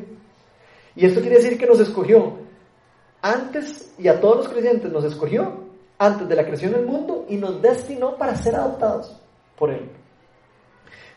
[0.95, 2.37] Y esto quiere decir que nos escogió
[3.21, 5.65] antes y a todos los creyentes nos escogió
[5.97, 9.15] antes de la creación del mundo y nos destinó para ser adoptados
[9.57, 9.89] por Él.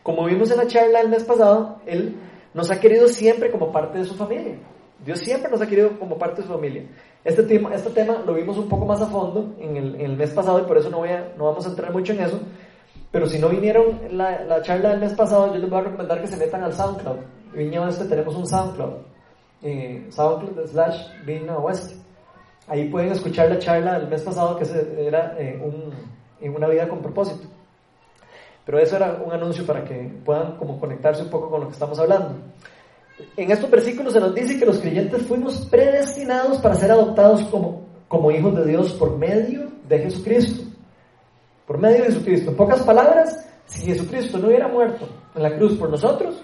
[0.03, 2.15] Como vimos en la charla el mes pasado, Él
[2.53, 4.57] nos ha querido siempre como parte de su familia.
[5.05, 6.83] Dios siempre nos ha querido como parte de su familia.
[7.23, 10.59] Este tema, este tema lo vimos un poco más a fondo en el, mes pasado
[10.59, 12.39] y por eso no, voy a, no vamos a entrar mucho en eso.
[13.11, 16.21] Pero si no vinieron la, la charla del mes pasado, yo les voy a recomendar
[16.21, 17.17] que se metan al SoundCloud.
[17.53, 18.93] Viña Oeste tenemos un SoundCloud.
[19.61, 21.95] Eh, SoundCloud slash Viña Oeste.
[22.67, 24.65] Ahí pueden escuchar la charla del mes pasado que
[24.97, 27.47] era eh, un, una vida con propósito.
[28.65, 31.73] Pero eso era un anuncio para que puedan como conectarse un poco con lo que
[31.73, 32.35] estamos hablando
[33.37, 37.85] en estos versículos se nos dice que los creyentes fuimos predestinados para ser adoptados como,
[38.07, 40.63] como hijos de Dios por medio de Jesucristo.
[41.65, 42.51] Por medio de Jesucristo.
[42.51, 46.41] En pocas palabras, si Jesucristo no hubiera muerto en la cruz por nosotros,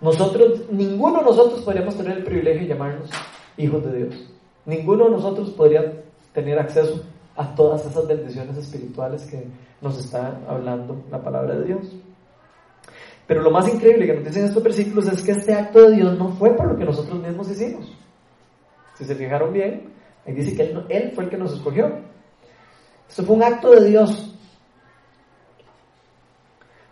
[0.00, 3.10] nosotros, ninguno de nosotros podríamos tener el privilegio de llamarnos
[3.56, 4.30] hijos de Dios.
[4.66, 7.02] Ninguno de nosotros podría tener acceso
[7.36, 9.44] a todas esas bendiciones espirituales que
[9.80, 11.96] nos está hablando la palabra de Dios.
[13.26, 16.18] Pero lo más increíble que nos dicen estos versículos es que este acto de Dios
[16.18, 17.92] no fue por lo que nosotros mismos hicimos.
[18.96, 19.92] Si se fijaron bien,
[20.26, 21.92] ahí dice que él, fue el que nos escogió.
[23.08, 24.34] Esto fue un acto de Dios.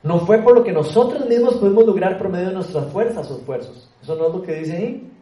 [0.06, 3.38] No fue por lo que nosotros mismos pudimos lograr por medio de nuestras fuerzas o
[3.38, 3.90] esfuerzos.
[4.00, 5.12] Eso no es lo que dice ahí.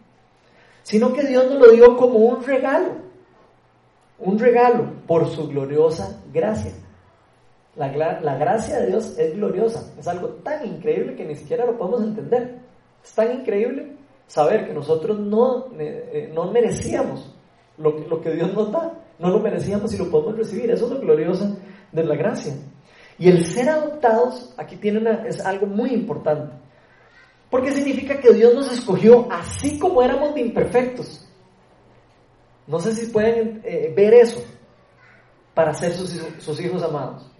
[0.82, 2.90] Sino que Dios nos lo dio como un regalo.
[4.18, 6.72] Un regalo por su gloriosa gracia.
[7.76, 7.88] La,
[8.36, 12.58] gracia de Dios es gloriosa, es algo tan increíble que ni siquiera lo podemos entender.
[13.02, 17.34] Es tan increíble saber que nosotros no, eh, no merecíamos
[17.78, 20.70] lo, lo, que Dios nos da, no lo merecíamos y lo podemos recibir.
[20.70, 21.56] Eso es lo glorioso
[21.90, 22.52] de la gracia.
[23.18, 26.52] Y el ser adoptados aquí tiene una, es algo muy importante,
[27.50, 31.26] porque significa que Dios nos escogió así como éramos imperfectos.
[32.66, 34.42] No sé si pueden eh, ver eso
[35.52, 37.30] para ser sus hijos amados.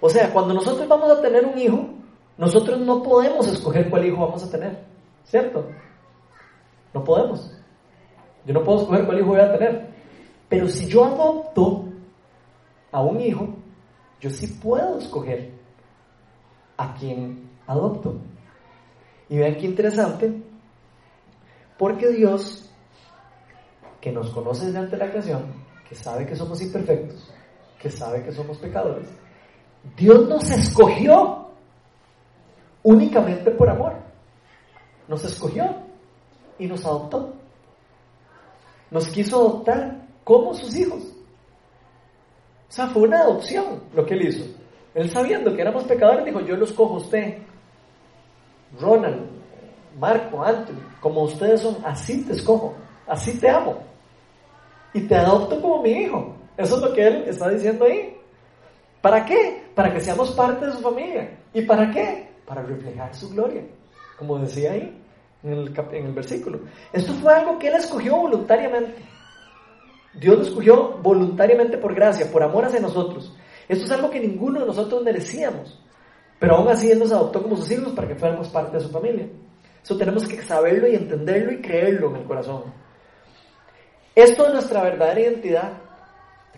[0.00, 1.88] O sea, cuando nosotros vamos a tener un hijo,
[2.36, 4.78] nosotros no podemos escoger cuál hijo vamos a tener,
[5.24, 5.66] ¿cierto?
[6.94, 7.52] No podemos.
[8.46, 9.88] Yo no puedo escoger cuál hijo voy a tener.
[10.48, 11.84] Pero si yo adopto
[12.92, 13.48] a un hijo,
[14.20, 15.52] yo sí puedo escoger
[16.76, 18.16] a quién adopto.
[19.28, 20.42] Y vean qué interesante,
[21.76, 22.70] porque Dios,
[24.00, 25.42] que nos conoce desde antes de la creación,
[25.88, 27.30] que sabe que somos imperfectos,
[27.78, 29.08] que sabe que somos pecadores,
[29.96, 31.48] Dios nos escogió
[32.82, 33.94] únicamente por amor.
[35.06, 35.64] Nos escogió
[36.58, 37.34] y nos adoptó.
[38.90, 41.07] Nos quiso adoptar como sus hijos.
[42.78, 44.44] Sea, fue una adopción lo que él hizo.
[44.94, 47.38] Él sabiendo que éramos pecadores, dijo, yo los cojo a usted,
[48.78, 49.26] Ronald,
[49.98, 52.76] Marco, Anthony, como ustedes son, así te escojo,
[53.08, 53.78] así te amo.
[54.94, 56.36] Y te adopto como mi hijo.
[56.56, 58.16] Eso es lo que él está diciendo ahí.
[59.02, 59.64] ¿Para qué?
[59.74, 61.36] Para que seamos parte de su familia.
[61.52, 62.28] ¿Y para qué?
[62.46, 63.64] Para reflejar su gloria,
[64.16, 64.96] como decía ahí
[65.42, 66.60] en el, en el versículo.
[66.92, 69.17] Esto fue algo que Él escogió voluntariamente.
[70.18, 73.34] Dios lo escogió voluntariamente por gracia, por amor hacia nosotros.
[73.68, 75.80] Esto es algo que ninguno de nosotros merecíamos.
[76.38, 78.90] Pero aún así Él nos adoptó como sus hijos para que fuéramos parte de su
[78.90, 79.28] familia.
[79.82, 82.64] Eso tenemos que saberlo y entenderlo y creerlo en el corazón.
[84.14, 85.72] Esto es nuestra verdadera identidad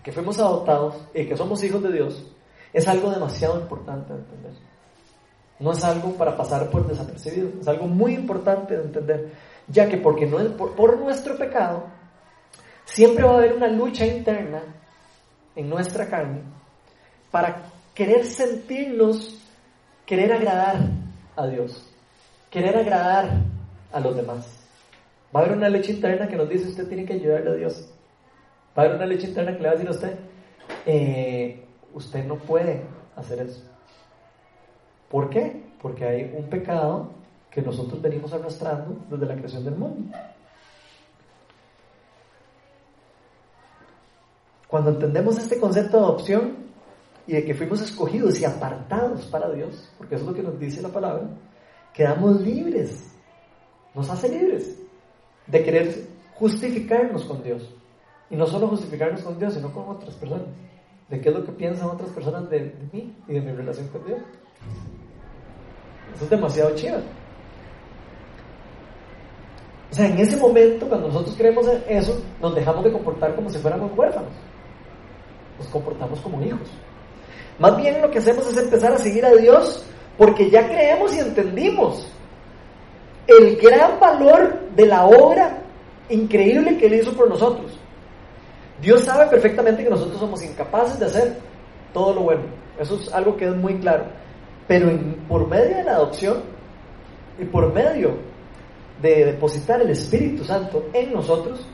[0.03, 2.25] que fuimos adoptados y que somos hijos de Dios,
[2.73, 4.51] es algo demasiado importante de entender.
[5.59, 9.31] No es algo para pasar por desapercibido, es algo muy importante de entender,
[9.67, 11.83] ya que porque no es por nuestro pecado,
[12.93, 14.61] siempre va a haber una lucha interna
[15.55, 16.41] en nuestra carne
[17.29, 17.63] para
[17.93, 19.41] querer sentirnos,
[20.05, 20.77] querer agradar
[21.35, 21.89] a Dios,
[22.49, 23.29] querer agradar
[23.91, 24.61] a los demás.
[25.33, 27.89] Va a haber una leche interna que nos dice usted tiene que ayudarle a Dios.
[28.77, 30.19] Va a haber una leche interna que le va a decir a usted,
[30.85, 32.81] eh, usted no puede
[33.15, 33.61] hacer eso.
[35.09, 35.63] ¿Por qué?
[35.81, 37.11] Porque hay un pecado
[37.49, 40.17] que nosotros venimos arrastrando desde la creación del mundo.
[44.71, 46.55] Cuando entendemos este concepto de adopción
[47.27, 50.57] y de que fuimos escogidos y apartados para Dios, porque eso es lo que nos
[50.57, 51.27] dice la palabra,
[51.93, 53.13] quedamos libres,
[53.93, 54.81] nos hace libres
[55.45, 57.69] de querer justificarnos con Dios.
[58.29, 60.47] Y no solo justificarnos con Dios, sino con otras personas.
[61.09, 64.05] De qué es lo que piensan otras personas de, mí y de mi relación con
[64.05, 64.21] Dios.
[66.15, 66.99] Eso es demasiado chido.
[69.91, 73.57] O sea, en ese momento, cuando nosotros creemos eso, nos dejamos de comportar como si
[73.57, 74.31] fuéramos huérfanos.
[75.61, 76.67] Nos comportamos como hijos.
[77.59, 79.85] Más bien lo que hacemos es empezar a seguir a Dios
[80.17, 82.11] porque ya creemos y entendimos
[83.27, 85.61] el gran valor de la obra
[86.09, 87.77] increíble que Él hizo por nosotros.
[88.81, 91.37] Dios sabe perfectamente que nosotros somos incapaces de hacer
[91.93, 92.41] todo lo bueno.
[92.79, 94.05] Eso es algo que es muy claro.
[94.67, 94.89] Pero
[95.27, 96.41] por medio de la adopción
[97.39, 98.17] y por medio
[98.99, 101.67] de depositar el Espíritu Santo en nosotros,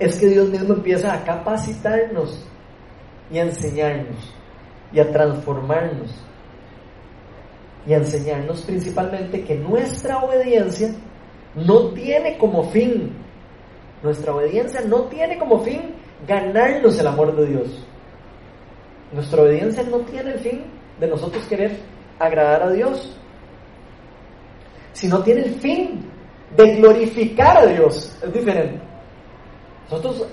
[0.00, 2.44] es que Dios mismo empieza a capacitarnos
[3.30, 4.34] y a enseñarnos
[4.92, 6.10] y a transformarnos
[7.86, 10.94] y a enseñarnos principalmente que nuestra obediencia
[11.54, 13.12] no tiene como fin,
[14.02, 15.94] nuestra obediencia no tiene como fin
[16.26, 17.86] ganarnos el amor de Dios.
[19.12, 20.64] Nuestra obediencia no tiene el fin
[20.98, 21.76] de nosotros querer
[22.18, 23.16] agradar a Dios,
[24.92, 26.04] sino tiene el fin
[26.56, 28.16] de glorificar a Dios.
[28.22, 28.80] Es diferente.
[29.90, 30.26] Nosotros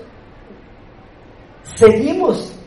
[1.74, 2.59] seguimos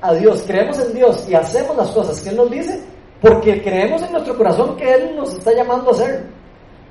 [0.00, 2.80] a Dios, creemos en Dios y hacemos las cosas que Él nos dice
[3.20, 6.26] porque creemos en nuestro corazón que Él nos está llamando a hacer.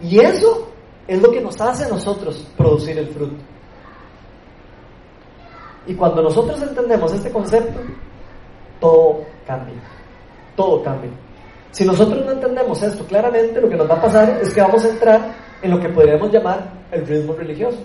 [0.02, 0.68] Y eso
[1.08, 3.36] es lo que nos hace nosotros producir el fruto.
[5.88, 7.80] Y cuando nosotros entendemos este concepto,
[8.80, 9.82] todo cambia.
[10.56, 11.10] Todo cambia.
[11.72, 14.84] Si nosotros no entendemos esto claramente, lo que nos va a pasar es que vamos
[14.86, 17.80] a entrar en lo que podríamos llamar el ritmo religioso.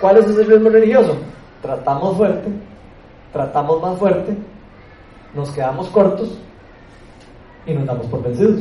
[0.00, 1.16] ¿Cuál es ese ritmo religioso?
[1.62, 2.48] Tratamos fuerte,
[3.34, 4.34] tratamos más fuerte,
[5.34, 6.38] nos quedamos cortos
[7.66, 8.60] y nos damos por vencidos.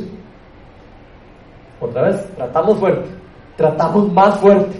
[1.80, 3.08] Otra vez, tratamos fuerte,
[3.56, 4.76] tratamos más fuerte,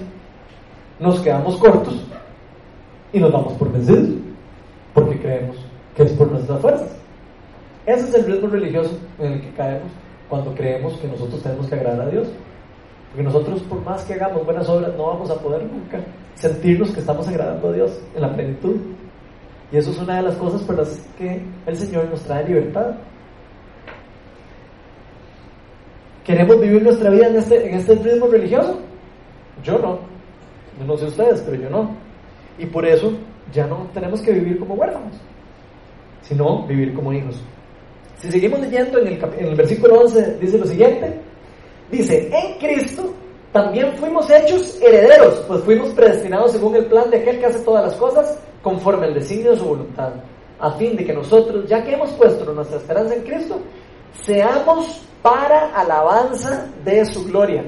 [1.00, 2.06] nos quedamos cortos
[3.14, 4.10] y nos damos por vencidos,
[4.96, 5.58] porque creemos
[5.96, 6.90] que es por nuestras fuerzas.
[7.86, 9.92] Ese es el ritmo religioso en el que caemos
[10.28, 12.28] cuando creemos que nosotros tenemos que agradar a Dios.
[13.12, 16.00] Porque nosotros, por más que hagamos buenas obras, no vamos a poder nunca
[16.34, 18.78] sentirnos que estamos agradando a Dios en la plenitud.
[19.74, 22.92] Y eso es una de las cosas por las que el Señor nos trae libertad.
[26.24, 28.80] ¿Queremos vivir nuestra vida en este, en este ritmo religioso?
[29.64, 30.00] Yo no.
[30.86, 31.90] No sé ustedes, pero yo no.
[32.60, 33.14] Y por eso
[33.52, 35.16] ya no tenemos que vivir como huérfanos,
[36.22, 37.42] sino vivir como hijos.
[38.18, 41.20] Si seguimos leyendo en el, en el versículo 11, dice lo siguiente.
[41.90, 43.12] Dice, en Cristo
[43.52, 47.86] también fuimos hechos herederos, pues fuimos predestinados según el plan de aquel que hace todas
[47.86, 50.14] las cosas conforme al designio de su voluntad,
[50.60, 53.60] a fin de que nosotros, ya que hemos puesto nuestra esperanza en Cristo,
[54.24, 57.64] seamos para alabanza de su gloria.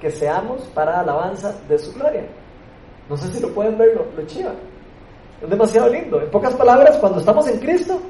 [0.00, 2.26] Que seamos para alabanza de su gloria.
[3.08, 4.52] No sé si lo pueden ver, lo, lo chiva.
[5.40, 6.20] Es demasiado lindo.
[6.20, 8.00] En pocas palabras, cuando estamos en Cristo,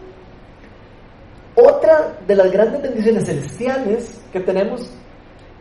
[1.54, 4.90] otra de las grandes bendiciones celestiales que tenemos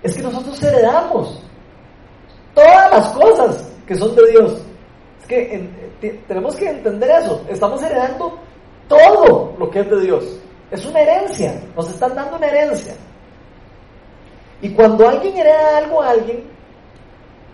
[0.01, 1.43] es que nosotros heredamos
[2.53, 4.61] todas las cosas que son de Dios.
[5.29, 5.69] Que
[6.27, 7.45] tenemos que entender eso.
[7.47, 8.39] Estamos heredando
[8.87, 10.39] todo lo que es de Dios.
[10.71, 12.95] Es una herencia, nos están dando una herencia.
[14.61, 16.43] Y cuando alguien hereda algo a alguien,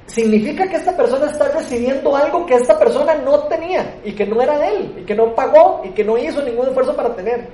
[0.06, 4.42] significa que esta persona está recibiendo algo que esta persona no tenía y que no
[4.42, 7.48] era de él, y que no pagó y que no hizo ningún esfuerzo para tener.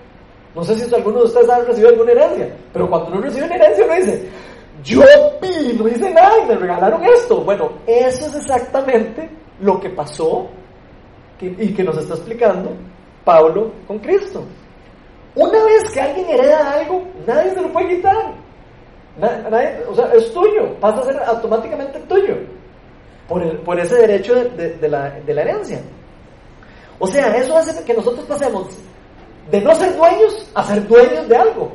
[0.54, 3.56] No sé si alguno de ustedes ha recibido alguna herencia, pero cuando uno recibe una
[3.56, 4.30] herencia uno dice,
[4.84, 5.02] yo
[5.80, 7.44] no hice nada y me regalaron esto.
[7.44, 9.30] Bueno, eso es exactamente
[9.62, 10.48] lo que pasó
[11.40, 12.72] y que nos está explicando
[13.24, 14.44] Pablo con Cristo.
[15.36, 18.34] Una vez que alguien hereda algo, nadie se lo puede quitar.
[19.90, 22.36] o sea, es tuyo, pasa a ser automáticamente tuyo.
[23.28, 25.82] Por, por ese derecho de, la, de la herencia.
[27.00, 28.68] O sea, eso hace que nosotros pasemos
[29.50, 31.72] de no ser dueños a ser dueños de algo.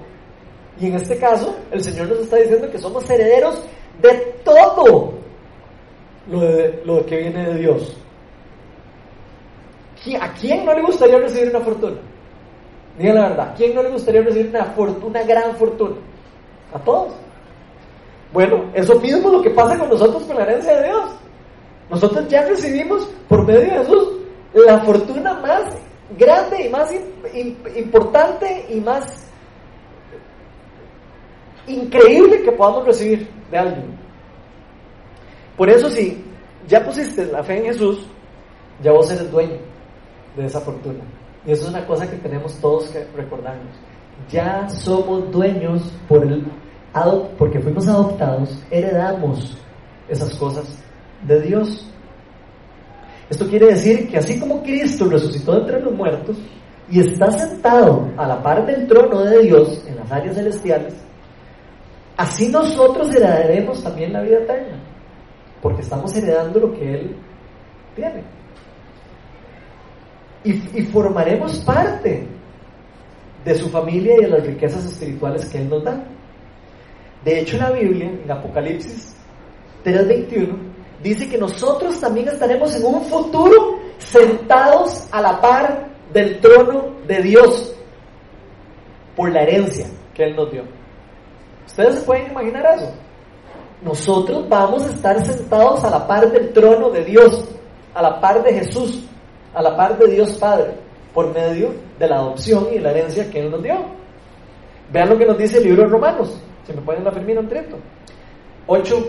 [0.78, 3.62] Y en este caso, el Señor nos está diciendo que somos herederos
[4.02, 4.10] de
[4.44, 5.14] todo
[6.30, 7.96] lo, de, lo que viene de Dios.
[10.20, 11.96] ¿A quién no le gustaría recibir una fortuna?
[12.98, 15.96] Digan la verdad, ¿a quién no le gustaría recibir una fortuna, una gran fortuna?
[16.72, 17.12] A todos.
[18.32, 21.10] Bueno, eso mismo es lo que pasa con nosotros con la herencia de Dios.
[21.90, 24.08] Nosotros ya recibimos por medio de Jesús
[24.54, 25.64] la fortuna más
[26.18, 26.90] grande y más
[27.76, 29.26] importante y más
[31.66, 34.05] increíble que podamos recibir de alguien.
[35.56, 36.22] Por eso si
[36.68, 38.06] ya pusiste la fe en Jesús,
[38.82, 39.56] ya vos eres dueño
[40.36, 41.04] de esa fortuna.
[41.46, 43.74] Y eso es una cosa que tenemos todos que recordarnos.
[44.30, 46.44] Ya somos dueños por el,
[47.38, 49.56] porque fuimos adoptados, heredamos
[50.08, 50.82] esas cosas
[51.26, 51.86] de Dios.
[53.28, 56.36] Esto quiere decir que así como Cristo resucitó entre los muertos
[56.88, 60.94] y está sentado a la par del trono de Dios en las áreas celestiales,
[62.16, 64.78] así nosotros heredaremos también la vida eterna,
[65.66, 67.16] porque estamos heredando lo que Él
[67.96, 68.22] tiene.
[70.44, 72.24] Y, formaremos parte
[73.44, 76.04] de su familia y de las riquezas espirituales que Él nos da.
[77.24, 79.16] De hecho, la Biblia, en Apocalipsis
[79.84, 80.56] 3:21,
[81.02, 87.22] dice que nosotros también estaremos en un futuro sentados a la par del trono de
[87.22, 87.76] Dios
[89.16, 90.62] por la herencia que Él nos dio.
[91.66, 93.05] ¿Ustedes se pueden imaginar eso?
[93.82, 97.48] Nosotros vamos a estar sentados a la par del trono de Dios,
[97.94, 99.04] a la par de Jesús,
[99.54, 100.74] a la par de Dios Padre,
[101.12, 103.76] por medio de la adopción y la herencia que Él nos dio.
[104.92, 106.40] Vean lo que nos dice el libro de Romanos.
[106.66, 107.76] Si me pueden afirmar un treto.
[108.66, 109.08] 8,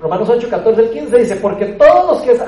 [0.00, 2.44] Romanos 8, 14 al 15 dice, porque todos los que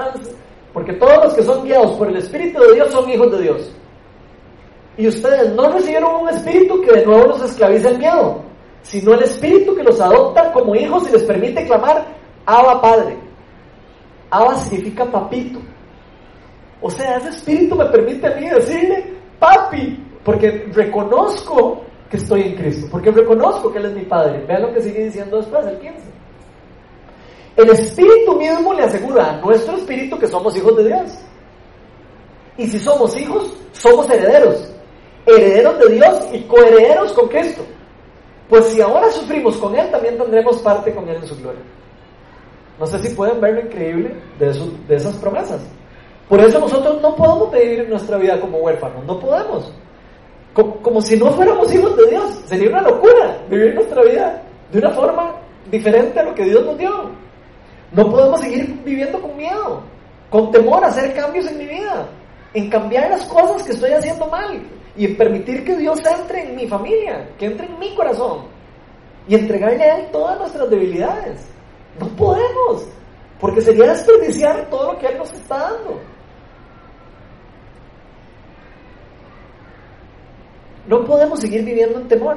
[0.73, 3.73] porque todos los que son guiados por el Espíritu de Dios son hijos de Dios.
[4.97, 8.43] Y ustedes no recibieron un espíritu que de nuevo los esclavice el miedo,
[8.85, 12.07] sino el espíritu que los adopta como hijos y les permite clamar,
[12.47, 13.17] Abba Padre.
[14.31, 15.59] Abba significa papito.
[16.81, 22.57] O sea, ese espíritu me permite a mí decirle, papi, porque reconozco que estoy en
[22.57, 24.45] Cristo, porque reconozco que Él es mi Padre.
[24.47, 25.95] Vean lo que sigue diciendo después, el 15.
[27.57, 31.11] El Espíritu mismo le asegura a nuestro Espíritu que somos hijos de Dios.
[32.59, 34.71] Y si somos hijos, somos herederos.
[35.27, 37.65] Herederos de Dios y coherederos con Cristo.
[38.49, 41.63] Pues si ahora sufrimos con Él, también tendremos parte con Él en su gloria.
[42.79, 44.53] No sé si pueden ver lo increíble de,
[44.89, 45.63] de esas promesas.
[46.29, 49.73] Por eso nosotros no podemos vivir nuestra vida como huérfanos, no podemos.
[50.53, 52.43] Como, como, si no fuéramos hijos de Dios.
[52.47, 54.43] Sería una locura vivir nuestra vida
[54.73, 55.35] de una forma
[55.71, 57.11] diferente a lo que Dios nos dio.
[57.93, 59.81] No podemos seguir viviendo con miedo,
[60.31, 62.07] con temor a hacer cambios en mi vida,
[62.53, 64.61] en cambiar las cosas que estoy haciendo mal
[64.97, 68.45] y permitir que Dios entre en mi familia, que entre en mi corazón
[69.27, 71.47] y entregarle a Él todas nuestras debilidades.
[71.99, 72.87] No podemos,
[73.41, 76.01] porque sería desperdiciar todo lo que Él nos está dando.
[80.87, 82.37] No podemos seguir viviendo en temor.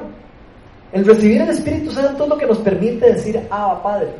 [0.94, 4.14] El recibir el Espíritu Santo es lo que nos permite decir, ah, Padre.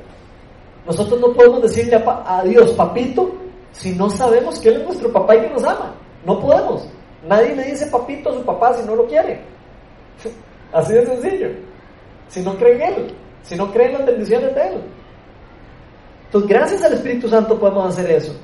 [0.86, 3.34] Nosotros no podemos decirle a, Dios, papito,
[3.72, 5.94] si no sabemos que Él es nuestro papá y que nos ama.
[6.26, 6.88] No podemos.
[7.24, 9.40] Nadie le dice papito a su papá si no lo quiere.
[10.74, 11.50] Así de sencillo.
[12.28, 14.82] Si no cree en Él, si no cree en las bendiciones de Él.
[16.26, 18.36] Entonces, gracias al Espíritu Santo podemos hacer eso.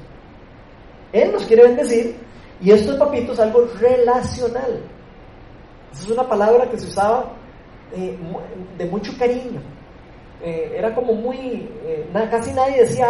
[1.11, 2.15] Él nos quiere bendecir
[2.61, 4.81] y esto de papito es algo relacional.
[5.91, 7.25] Esa es una palabra que se usaba
[7.95, 8.17] eh,
[8.77, 9.61] de mucho cariño.
[10.41, 13.07] Eh, era como muy, eh, casi nadie decía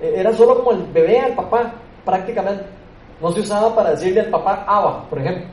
[0.00, 2.64] eh, era solo como el bebé al papá, prácticamente.
[3.24, 5.46] No se usaba para decirle al papá Aba, por ejemplo.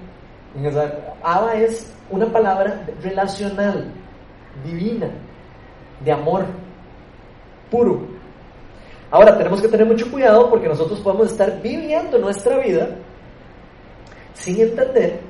[1.24, 3.94] Aba es una palabra relacional,
[4.66, 5.08] divina,
[6.04, 6.44] de amor
[7.70, 8.02] puro.
[9.10, 12.90] Ahora tenemos que tener mucho cuidado porque nosotros podemos estar viviendo nuestra vida
[14.34, 15.22] sin entender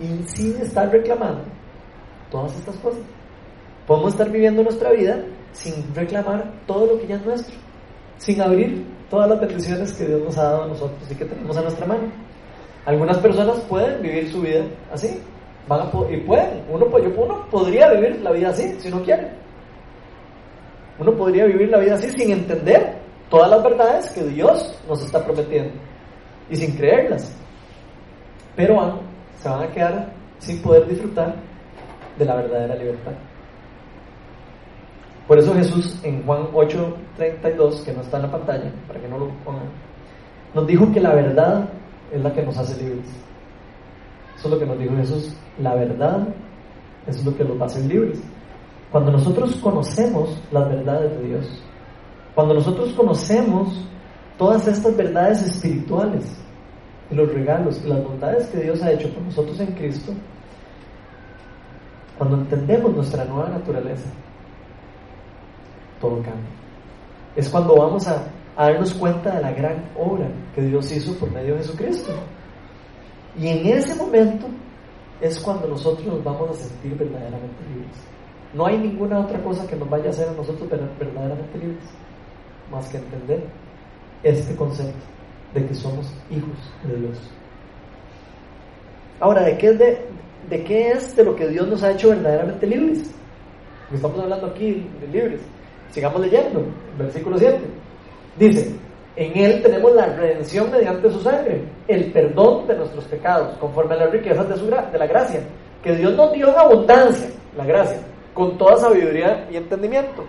[0.00, 1.44] y sin estar reclamando
[2.28, 3.02] todas estas cosas.
[3.86, 5.20] Podemos estar viviendo nuestra vida
[5.52, 7.54] sin reclamar todo lo que ya es nuestro,
[8.24, 11.56] sin abrir todas las bendiciones que Dios nos ha dado a nosotros y que tenemos
[11.56, 12.10] a nuestra mano.
[12.86, 15.20] Algunas personas pueden vivir su vida así,
[15.68, 19.30] van a y pueden, uno, uno podría vivir la vida así si no quiere.
[20.98, 22.96] Uno podría vivir la vida así sin entender
[23.28, 25.74] todas las verdades que Dios nos está prometiendo
[26.48, 27.36] y sin creerlas.
[28.56, 29.00] Pero
[29.36, 31.34] se van a quedar sin poder disfrutar
[32.18, 33.12] de la verdadera libertad.
[35.26, 39.18] Por eso Jesús en Juan 8:32, que no está en la pantalla, para que no
[39.18, 39.68] lo pongan,
[40.54, 41.68] nos dijo que la verdad
[42.12, 43.06] es la que nos hace libres.
[44.36, 45.36] Eso es lo que nos dijo Jesús.
[45.58, 46.28] La verdad
[47.06, 48.22] es lo que nos hace libres.
[48.90, 51.62] Cuando nosotros conocemos las verdades de Dios,
[52.34, 53.88] cuando nosotros conocemos
[54.36, 56.24] todas estas verdades espirituales
[57.10, 60.12] y los regalos y las bondades que Dios ha hecho por nosotros en Cristo,
[62.18, 64.10] cuando entendemos nuestra nueva naturaleza,
[66.00, 66.50] todo cambia.
[67.36, 68.24] Es cuando vamos a,
[68.56, 72.12] darnos cuenta de la gran obra que Dios hizo por medio de Jesucristo.
[73.36, 74.46] Y en ese momento
[75.20, 77.96] es cuando nosotros nos vamos a sentir verdaderamente libres.
[78.52, 81.84] No hay ninguna otra cosa que nos vaya a hacer a nosotros verdaderamente libres,
[82.70, 83.44] más que entender
[84.22, 85.04] este concepto
[85.52, 87.18] de que somos hijos de Dios.
[89.20, 90.06] Ahora, ¿de qué es de,
[90.48, 93.14] de, qué es de lo que Dios nos ha hecho verdaderamente libres?
[93.92, 95.40] estamos hablando aquí de libres.
[95.94, 96.60] Sigamos leyendo,
[96.98, 97.56] versículo 7.
[98.36, 98.74] Dice,
[99.14, 103.98] en Él tenemos la redención mediante su sangre, el perdón de nuestros pecados, conforme a
[103.98, 105.40] las riquezas de, su, de la gracia,
[105.84, 108.00] que Dios nos dio en abundancia, la gracia,
[108.34, 110.24] con toda sabiduría y entendimiento.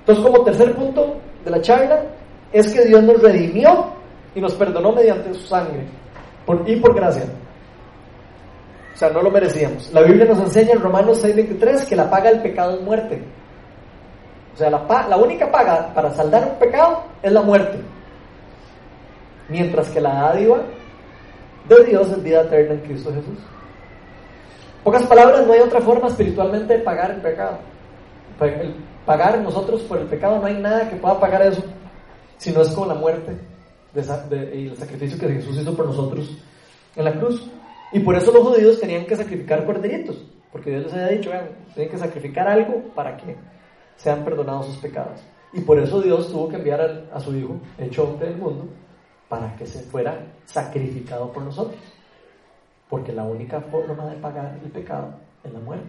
[0.00, 2.02] Entonces, como tercer punto de la charla,
[2.52, 3.92] es que Dios nos redimió
[4.34, 5.84] y nos perdonó mediante su sangre,
[6.66, 7.22] y por gracia.
[8.94, 9.92] O sea, no lo merecíamos.
[9.92, 13.22] La Biblia nos enseña en Romanos 6:23 que la paga del pecado es muerte.
[14.54, 17.78] O sea, la, única paga para saldar un pecado es la muerte.
[19.48, 20.58] Mientras que la dádiva
[21.68, 23.38] de Dios es vida eterna en Cristo Jesús.
[24.82, 27.58] pocas palabras, no hay otra forma espiritualmente de pagar el pecado.
[29.06, 31.62] Pagar nosotros por el pecado, no hay nada que pueda pagar eso,
[32.38, 33.36] si no es con la muerte
[33.94, 36.36] y el sacrificio que Jesús hizo por nosotros
[36.96, 37.50] en la cruz.
[37.92, 40.16] Y por eso los judíos tenían que sacrificar corderitos,
[40.52, 43.36] porque Dios les había dicho, vean, tienen que sacrificar algo para que
[44.02, 45.20] sean perdonados sus pecados.
[45.52, 48.66] Y por eso Dios tuvo que enviar a, su Hijo, hecho hombre del mundo,
[49.28, 51.80] para que se fuera sacrificado por nosotros.
[52.88, 55.86] Porque la única forma de pagar el pecado es la muerte.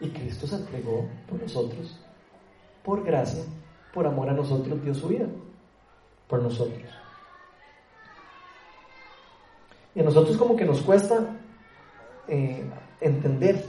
[0.00, 1.98] Y Cristo se entregó por nosotros,
[2.84, 3.44] por gracia,
[3.94, 5.26] por amor a nosotros dio su vida,
[6.28, 6.82] por nosotros.
[9.94, 11.18] Y a nosotros como que nos cuesta
[12.28, 12.64] eh,
[13.00, 13.64] entender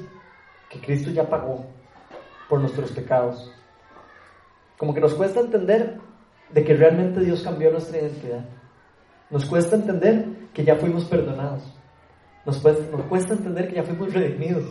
[0.69, 1.65] que Cristo ya pagó
[2.49, 3.51] por nuestros pecados.
[4.77, 5.99] Como que nos cuesta entender
[6.51, 8.45] de que realmente Dios cambió nuestra identidad.
[9.29, 11.63] Nos cuesta entender que ya fuimos perdonados.
[12.45, 14.65] Nos cuesta, entender que ya fuimos redimidos.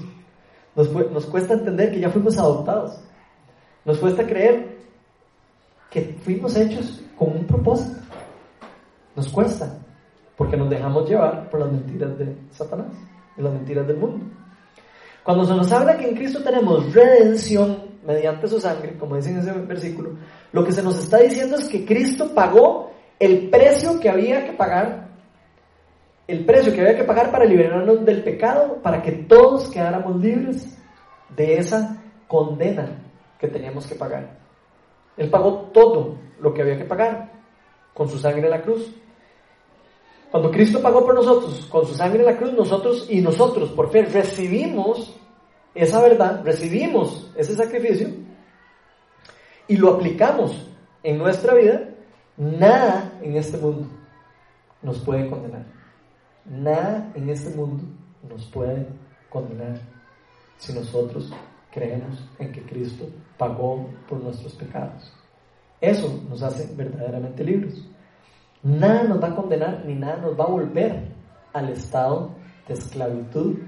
[0.77, 3.03] Nos, nos cuesta entender que ya fuimos adoptados.
[3.85, 4.79] Nos cuesta creer
[5.91, 8.01] que fuimos hechos con un propósito.
[9.17, 9.79] Nos cuesta,
[10.37, 12.93] porque nos dejamos llevar por las mentiras de Satanás
[13.37, 14.25] y las mentiras del mundo.
[15.25, 19.39] Cuando se nos habla que en Cristo tenemos redención mediante su sangre, como dice en
[19.39, 20.17] ese versículo,
[20.53, 24.53] lo que se nos está diciendo es que Cristo pagó el precio que había que
[24.53, 25.09] pagar,
[26.27, 30.77] el precio que había que pagar para liberarnos del pecado, para que todos quedáramos libres
[31.37, 32.99] de esa condena
[33.39, 34.39] que teníamos que pagar.
[35.17, 37.31] Él pagó todo lo que había que pagar
[37.95, 38.93] con su sangre en la cruz.
[40.33, 43.91] Cuando Cristo pagó por nosotros con su sangre en la cruz, nosotros y nosotros por
[43.91, 45.15] fe recibimos
[45.75, 48.09] esa verdad, recibimos ese sacrificio
[49.69, 50.71] y lo aplicamos
[51.03, 51.87] en nuestra vida,
[52.39, 53.87] nada en este mundo
[54.81, 55.67] nos puede condenar.
[56.47, 57.85] Nada en este mundo
[58.27, 58.87] nos puede
[59.29, 59.81] condenar
[60.57, 61.31] si nosotros
[61.71, 63.07] creemos en que Cristo
[63.37, 65.13] pagó por nuestros pecados.
[65.79, 67.85] Eso nos hace verdaderamente libres.
[68.63, 71.03] Nada nos va a condenar ni nada nos va a volver
[71.53, 72.31] al estado
[72.69, 73.59] de esclavitud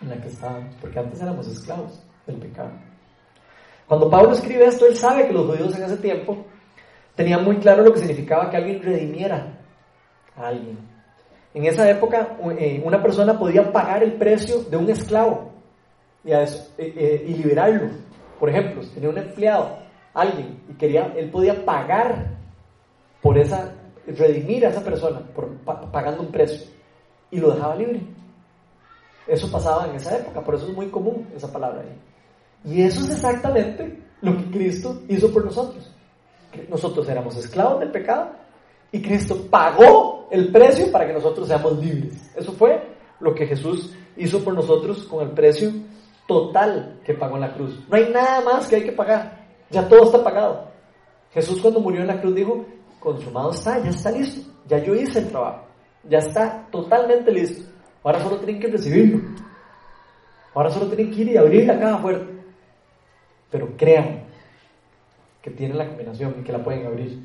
[0.00, 2.72] en la que estábamos, porque antes éramos esclavos del pecado.
[3.86, 6.44] Cuando Pablo escribe esto, él sabe que los judíos en ese tiempo
[7.14, 9.58] tenían muy claro lo que significaba que alguien redimiera
[10.36, 10.78] a alguien.
[11.54, 15.52] En esa época, eh, una persona podía pagar el precio de un esclavo
[16.24, 16.46] y, eh,
[16.78, 17.90] eh, y liberarlo.
[18.40, 19.78] Por ejemplo, si tenía un empleado,
[20.14, 22.30] alguien, y quería, él podía pagar
[23.20, 23.74] por esa
[24.06, 25.22] redimir a esa persona
[25.92, 26.66] pagando un precio
[27.30, 28.00] y lo dejaba libre.
[29.26, 32.72] Eso pasaba en esa época, por eso es muy común esa palabra ahí.
[32.72, 35.90] Y eso es exactamente lo que Cristo hizo por nosotros.
[36.68, 38.30] Nosotros éramos esclavos del pecado
[38.90, 42.30] y Cristo pagó el precio para que nosotros seamos libres.
[42.36, 42.82] Eso fue
[43.20, 45.72] lo que Jesús hizo por nosotros con el precio
[46.26, 47.80] total que pagó en la cruz.
[47.88, 49.46] No hay nada más que hay que pagar.
[49.70, 50.68] Ya todo está pagado.
[51.32, 52.64] Jesús cuando murió en la cruz dijo,
[53.02, 55.66] consumado está, ya está listo, ya yo hice el trabajo,
[56.08, 57.70] ya está totalmente listo.
[58.04, 59.20] Ahora solo tienen que recibirlo.
[60.54, 62.32] Ahora solo tienen que ir y abrir la caja fuerte.
[63.50, 64.24] Pero crean
[65.40, 67.22] que tienen la combinación y que la pueden abrir.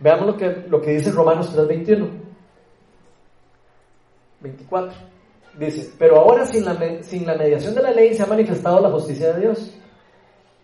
[0.00, 2.08] Veamos lo que, lo que dice Romanos 3:21.
[4.40, 4.92] 24.
[5.58, 8.90] Dice, pero ahora sin la, sin la mediación de la ley se ha manifestado la
[8.90, 9.77] justicia de Dios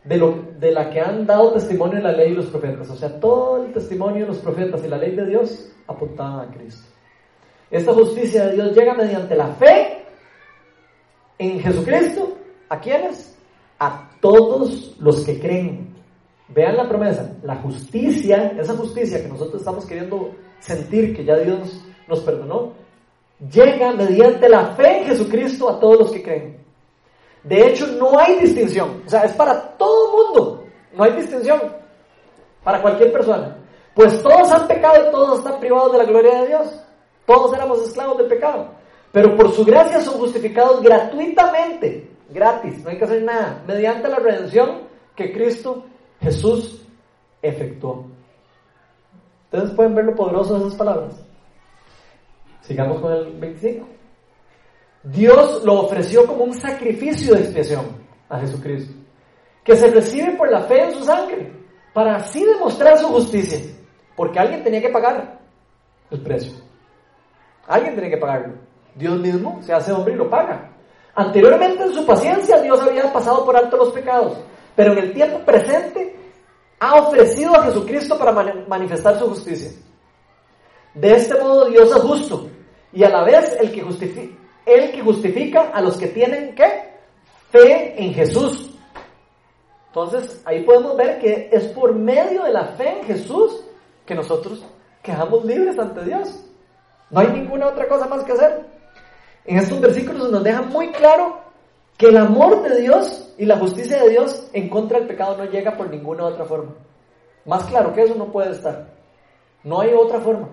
[0.04, 2.90] de, lo, de la que han dado testimonio la ley y los profetas.
[2.90, 6.52] O sea, todo el testimonio de los profetas y la ley de Dios apuntaban a
[6.52, 6.88] Cristo.
[7.70, 10.04] Esta justicia de Dios llega mediante la fe
[11.38, 12.36] en Jesucristo.
[12.68, 13.34] ¿A quiénes?
[13.78, 15.94] a todos los que creen.
[16.48, 21.82] Vean la promesa, la justicia, esa justicia que nosotros estamos queriendo sentir que ya Dios
[22.06, 22.72] nos perdonó,
[23.50, 26.63] llega mediante la fe en Jesucristo a todos los que creen.
[27.44, 30.64] De hecho, no hay distinción, o sea, es para todo mundo,
[30.94, 31.60] no hay distinción
[32.62, 33.56] para cualquier persona.
[33.94, 36.80] Pues todos han pecado y todos están privados de la gloria de Dios.
[37.26, 38.68] Todos éramos esclavos del pecado.
[39.12, 44.16] Pero por su gracia son justificados gratuitamente, gratis, no hay que hacer nada, mediante la
[44.16, 45.84] redención que Cristo
[46.20, 46.82] Jesús
[47.40, 48.06] efectuó.
[49.44, 51.24] Ustedes pueden ver lo poderoso de esas palabras.
[52.62, 53.86] Sigamos con el 25.
[55.04, 57.84] Dios lo ofreció como un sacrificio de expiación
[58.28, 58.94] a Jesucristo,
[59.62, 61.52] que se recibe por la fe en su sangre,
[61.92, 63.60] para así demostrar su justicia,
[64.16, 65.40] porque alguien tenía que pagar
[66.10, 66.54] el precio.
[67.66, 68.54] Alguien tenía que pagarlo.
[68.94, 70.70] Dios mismo se hace hombre y lo paga.
[71.14, 74.38] Anteriormente en su paciencia Dios había pasado por alto los pecados,
[74.74, 76.16] pero en el tiempo presente
[76.80, 78.32] ha ofrecido a Jesucristo para
[78.66, 79.70] manifestar su justicia.
[80.94, 82.48] De este modo Dios es justo
[82.92, 86.94] y a la vez el que, justifica, el que justifica a los que tienen ¿qué?
[87.50, 88.70] fe en Jesús.
[89.88, 93.64] Entonces ahí podemos ver que es por medio de la fe en Jesús
[94.04, 94.64] que nosotros
[95.02, 96.44] quedamos libres ante Dios.
[97.10, 98.66] No hay ninguna otra cosa más que hacer.
[99.44, 101.38] En estos versículos nos deja muy claro
[101.96, 105.44] que el amor de Dios y la justicia de Dios en contra del pecado no
[105.44, 106.72] llega por ninguna otra forma.
[107.44, 108.88] Más claro que eso no puede estar.
[109.62, 110.48] No hay otra forma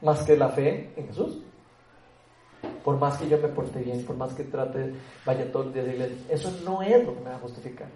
[0.00, 1.38] más que la fe en Jesús.
[2.84, 4.92] Por más que yo me porte bien, por más que trate,
[5.24, 7.88] vaya todos los días a iglesia, eso no es lo que me va a justificar.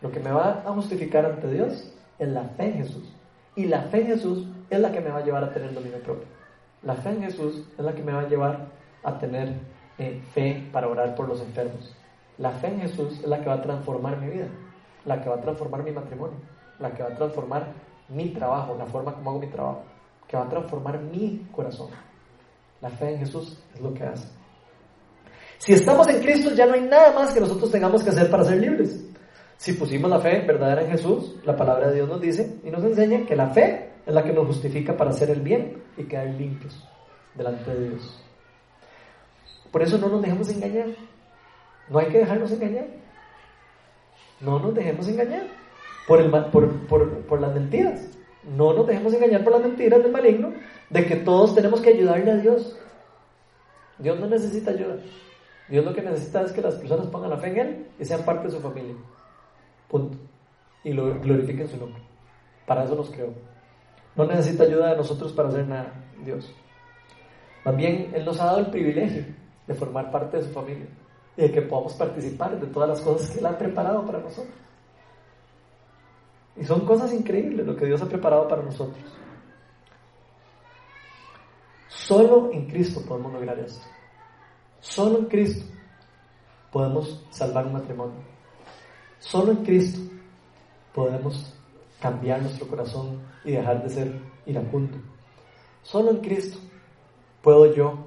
[0.00, 3.12] Lo que me va a justificar ante Dios es la fe en Jesús.
[3.56, 5.98] Y la fe en Jesús es la que me va a llevar a tener dominio
[6.00, 6.26] propio.
[6.82, 8.68] La fe en Jesús es la que me va a llevar
[9.02, 9.54] a tener
[9.98, 11.94] eh, fe para orar por los enfermos.
[12.38, 14.48] La fe en Jesús es la que va a transformar mi vida,
[15.04, 16.38] la que va a transformar mi matrimonio,
[16.78, 17.66] la que va a transformar
[18.08, 19.82] mi trabajo, la forma como hago mi trabajo,
[20.26, 21.88] que va a transformar mi corazón.
[22.80, 24.28] La fe en Jesús es lo que hace.
[25.58, 28.44] Si estamos en Cristo ya no hay nada más que nosotros tengamos que hacer para
[28.44, 29.04] ser libres.
[29.58, 32.82] Si pusimos la fe verdadera en Jesús, la palabra de Dios nos dice y nos
[32.82, 36.28] enseña que la fe es la que nos justifica para hacer el bien y quedar
[36.28, 36.82] limpios
[37.34, 38.24] delante de Dios.
[39.70, 40.88] Por eso no nos dejemos engañar.
[41.90, 42.86] No hay que dejarnos engañar.
[44.40, 45.42] No nos dejemos engañar
[46.08, 48.00] por, el, por, por, por las mentiras.
[48.44, 50.52] No nos dejemos engañar por las mentiras del maligno
[50.88, 52.76] de que todos tenemos que ayudarle a Dios.
[53.98, 54.96] Dios no necesita ayuda.
[55.68, 58.24] Dios lo que necesita es que las personas pongan la fe en Él y sean
[58.24, 58.94] parte de su familia.
[59.88, 60.18] Punto.
[60.82, 62.02] Y lo glorifiquen su nombre.
[62.66, 63.32] Para eso nos creó.
[64.16, 65.92] No necesita ayuda de nosotros para hacer nada,
[66.24, 66.52] Dios.
[67.64, 69.24] Más bien, Él nos ha dado el privilegio
[69.66, 70.86] de formar parte de su familia
[71.36, 74.54] y de que podamos participar de todas las cosas que Él ha preparado para nosotros.
[76.56, 79.04] Y son cosas increíbles lo que Dios ha preparado para nosotros.
[81.88, 83.86] Solo en Cristo podemos lograr esto.
[84.80, 85.64] Solo en Cristo
[86.72, 88.20] podemos salvar un matrimonio.
[89.18, 90.00] Solo en Cristo
[90.94, 91.54] podemos
[92.00, 94.98] cambiar nuestro corazón y dejar de ser iracundo.
[95.82, 96.58] Solo en Cristo
[97.42, 98.06] puedo yo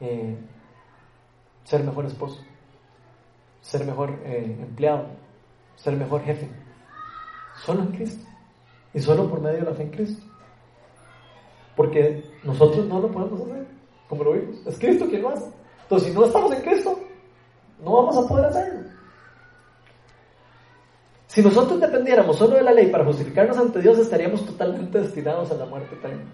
[0.00, 0.36] eh,
[1.64, 2.40] ser mejor esposo,
[3.60, 5.06] ser mejor eh, empleado,
[5.76, 6.48] ser mejor jefe.
[7.64, 8.24] Solo en Cristo.
[8.94, 10.24] Y solo por medio de la fe en Cristo.
[11.74, 13.66] Porque nosotros no lo podemos hacer,
[14.08, 14.66] como lo vimos.
[14.66, 15.46] Es Cristo quien lo hace.
[15.82, 16.98] Entonces, si no estamos en Cristo,
[17.84, 18.90] no vamos a poder hacerlo.
[21.26, 25.54] Si nosotros dependiéramos solo de la ley para justificarnos ante Dios, estaríamos totalmente destinados a
[25.54, 26.30] la muerte también.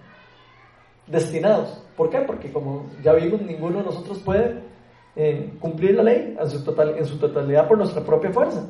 [1.09, 1.83] Destinados.
[1.97, 2.21] ¿Por qué?
[2.21, 4.63] Porque como ya vimos, ninguno de nosotros puede
[5.17, 8.65] eh, cumplir la ley en en su totalidad por nuestra propia fuerza.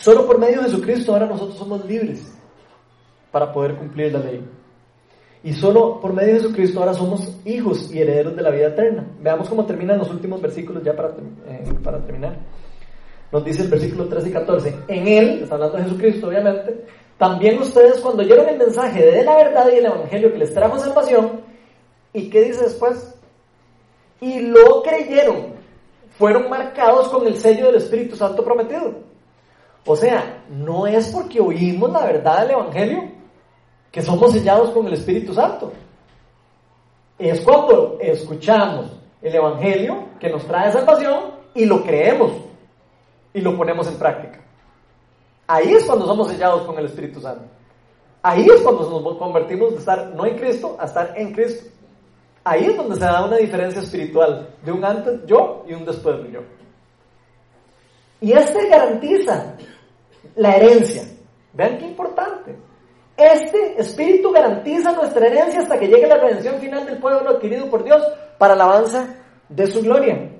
[0.00, 2.32] Solo por medio de Jesucristo ahora nosotros somos libres
[3.30, 4.42] para poder cumplir la ley.
[5.42, 9.06] Y solo por medio de Jesucristo ahora somos hijos y herederos de la vida eterna.
[9.20, 11.10] Veamos cómo terminan los últimos versículos ya para,
[11.46, 12.38] eh, para terminar.
[13.30, 14.76] Nos dice el versículo 13 y 14.
[14.88, 16.84] En Él, está hablando de Jesucristo obviamente,
[17.18, 20.78] también ustedes cuando oyeron el mensaje de la verdad y el Evangelio que les trajo
[20.78, 21.42] salvación,
[22.14, 23.14] ¿y qué dice después?
[24.22, 25.54] Y lo creyeron,
[26.18, 29.09] fueron marcados con el sello del Espíritu Santo prometido.
[29.86, 33.10] O sea, no es porque oímos la verdad del Evangelio
[33.90, 35.72] que somos sellados con el Espíritu Santo.
[37.18, 38.86] Es cuando escuchamos
[39.20, 42.32] el Evangelio que nos trae salvación y lo creemos
[43.34, 44.40] y lo ponemos en práctica.
[45.46, 47.44] Ahí es cuando somos sellados con el Espíritu Santo.
[48.22, 51.70] Ahí es cuando nos convertimos de estar no en Cristo a estar en Cristo.
[52.44, 56.22] Ahí es donde se da una diferencia espiritual de un antes yo y un después
[56.22, 56.40] de yo.
[58.20, 59.54] Y este garantiza
[60.36, 61.02] la herencia.
[61.52, 62.56] Vean qué importante.
[63.16, 67.84] Este espíritu garantiza nuestra herencia hasta que llegue la redención final del pueblo adquirido por
[67.84, 68.02] Dios
[68.38, 69.14] para la alabanza
[69.48, 70.30] de su gloria.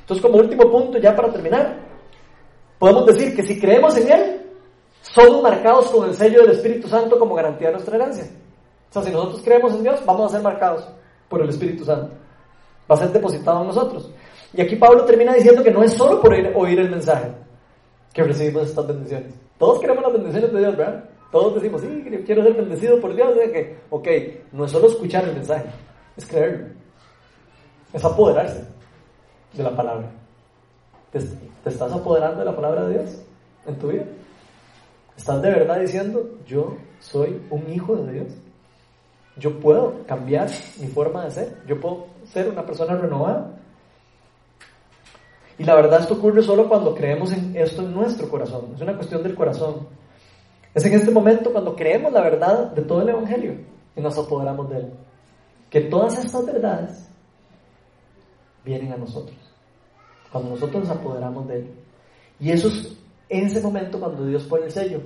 [0.00, 1.76] Entonces, como último punto, ya para terminar,
[2.78, 4.46] podemos decir que si creemos en Él,
[5.02, 8.24] somos marcados con el sello del Espíritu Santo como garantía de nuestra herencia.
[8.90, 10.88] O sea, si nosotros creemos en Dios, vamos a ser marcados
[11.28, 12.10] por el Espíritu Santo.
[12.90, 14.10] Va a ser depositado en nosotros.
[14.58, 17.28] Y aquí Pablo termina diciendo que no es solo por oír, el mensaje
[18.12, 19.32] que recibimos estas bendiciones.
[19.56, 21.04] Todos queremos las bendiciones de Dios, ¿verdad?
[21.30, 23.36] Todos decimos, sí, quiero ser bendecido por Dios.
[23.36, 24.08] De que, ok,
[24.50, 25.68] no es solo escuchar el mensaje,
[26.16, 26.74] es creerlo.
[27.92, 28.64] Es apoderarse
[29.52, 30.10] de la palabra.
[31.12, 33.22] ¿Te, ¿Te, estás apoderando de la palabra de Dios
[33.64, 34.06] en tu vida?
[35.16, 38.32] ¿Estás de verdad diciendo, yo soy un hijo de Dios?
[39.36, 40.48] Yo puedo cambiar
[40.80, 41.56] mi forma de ser.
[41.64, 43.54] Yo puedo ser una persona renovada.
[45.58, 48.72] Y la verdad esto ocurre solo cuando creemos en esto en nuestro corazón.
[48.74, 49.88] Es una cuestión del corazón.
[50.74, 53.54] Es en este momento cuando creemos la verdad de todo el Evangelio
[53.96, 54.92] y nos apoderamos de él.
[55.68, 57.08] Que todas estas verdades
[58.64, 59.36] vienen a nosotros.
[60.30, 61.74] Cuando nosotros nos apoderamos de él.
[62.38, 62.96] Y eso es
[63.28, 65.00] en ese momento cuando Dios pone el sello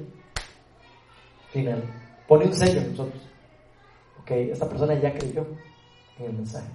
[1.50, 1.82] final.
[2.28, 3.32] Pone un sello en nosotros
[4.22, 5.46] ok, esta persona ya creyó
[6.18, 6.70] en el mensaje.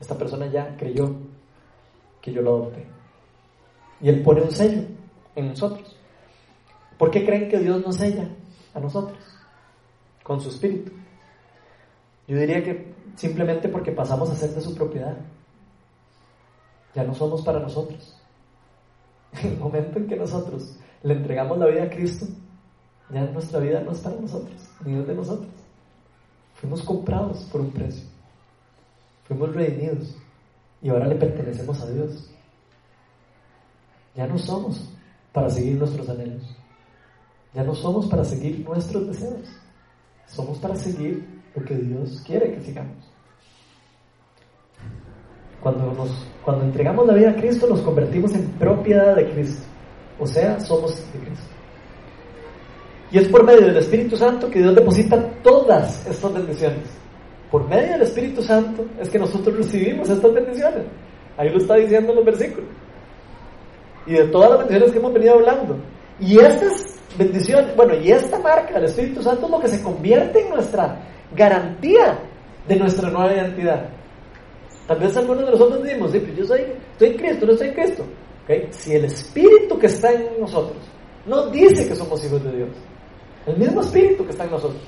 [0.00, 1.14] Esta persona ya creyó
[2.24, 2.86] que yo lo adopté.
[4.00, 4.82] Y Él pone un sello
[5.36, 5.94] en nosotros.
[6.96, 8.26] ¿Por qué creen que Dios nos sella
[8.72, 9.18] a nosotros?
[10.22, 10.90] Con su espíritu.
[12.26, 15.18] Yo diría que simplemente porque pasamos a ser de su propiedad.
[16.94, 18.18] Ya no somos para nosotros.
[19.42, 22.24] En el momento en que nosotros le entregamos la vida a Cristo,
[23.10, 25.52] ya nuestra vida no es para nosotros, ni es de nosotros.
[26.54, 28.04] Fuimos comprados por un precio.
[29.24, 30.16] Fuimos redimidos.
[30.84, 32.30] Y ahora le pertenecemos a Dios.
[34.14, 34.92] Ya no somos
[35.32, 36.42] para seguir nuestros anhelos.
[37.54, 39.48] Ya no somos para seguir nuestros deseos.
[40.26, 42.98] Somos para seguir lo que Dios quiere que sigamos.
[45.62, 46.10] Cuando, nos,
[46.44, 49.62] cuando entregamos la vida a Cristo nos convertimos en propiedad de Cristo.
[50.20, 51.46] O sea, somos de Cristo.
[53.10, 57.03] Y es por medio del Espíritu Santo que Dios deposita todas estas bendiciones.
[57.54, 60.82] Por medio del Espíritu Santo es que nosotros recibimos estas bendiciones.
[61.36, 62.68] Ahí lo está diciendo en los versículos.
[64.08, 65.76] Y de todas las bendiciones que hemos venido hablando.
[66.18, 70.40] Y estas bendiciones, bueno, y esta marca del Espíritu Santo es lo que se convierte
[70.40, 71.00] en nuestra
[71.36, 72.18] garantía
[72.66, 73.88] de nuestra nueva identidad.
[74.88, 77.68] Tal vez algunos de nosotros decimos, sí, pero yo soy, estoy en Cristo, no estoy
[77.68, 78.04] en Cristo.
[78.42, 78.66] ¿Okay?
[78.72, 80.82] Si el Espíritu que está en nosotros
[81.24, 82.70] nos dice que somos hijos de Dios,
[83.46, 84.82] el mismo espíritu que está en nosotros.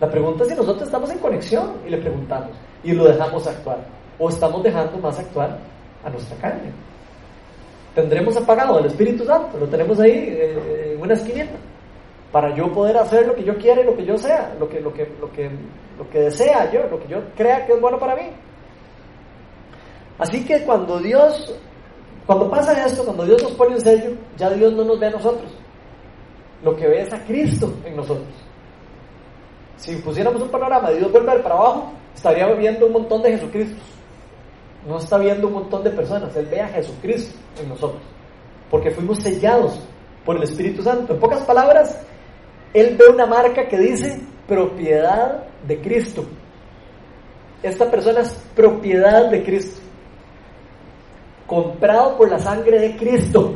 [0.00, 2.50] La pregunta es si nosotros estamos en conexión y le preguntamos
[2.84, 3.78] y lo dejamos actuar.
[4.18, 5.58] O estamos dejando más actuar
[6.04, 6.72] a nuestra carne.
[7.94, 11.56] Tendremos apagado el Espíritu Santo, lo tenemos ahí eh, en una esquinita,
[12.30, 14.80] para yo poder hacer lo que yo quiera y lo que yo sea, lo que,
[14.80, 15.50] lo que, lo que,
[15.98, 18.30] lo que desea yo, lo que yo crea que es bueno para mí.
[20.18, 21.54] Así que cuando Dios,
[22.26, 25.10] cuando pasa esto, cuando Dios nos pone un sello, ya Dios no nos ve a
[25.10, 25.50] nosotros,
[26.62, 28.47] lo que ve es a Cristo en nosotros.
[29.78, 33.80] Si pusiéramos un panorama de Dios volver para abajo, estaría viendo un montón de Jesucristo.
[34.86, 38.02] No está viendo un montón de personas, Él ve a Jesucristo en nosotros.
[38.70, 39.80] Porque fuimos sellados
[40.24, 41.14] por el Espíritu Santo.
[41.14, 42.00] En pocas palabras,
[42.74, 46.24] Él ve una marca que dice propiedad de Cristo.
[47.62, 49.80] Esta persona es propiedad de Cristo.
[51.46, 53.54] Comprado por la sangre de Cristo.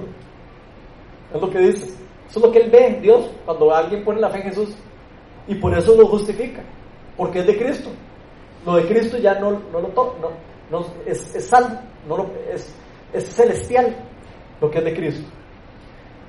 [1.35, 1.87] Es lo que dice.
[2.29, 4.75] Eso es lo que él ve, Dios, cuando alguien pone la fe en Jesús.
[5.47, 6.63] Y por eso lo justifica,
[7.17, 7.91] porque es de Cristo.
[8.65, 10.29] Lo de Cristo ya no, no lo toca,
[10.71, 11.79] no, es, es salvo,
[12.09, 12.75] no lo, es,
[13.13, 13.95] es celestial
[14.61, 15.29] lo que es de Cristo.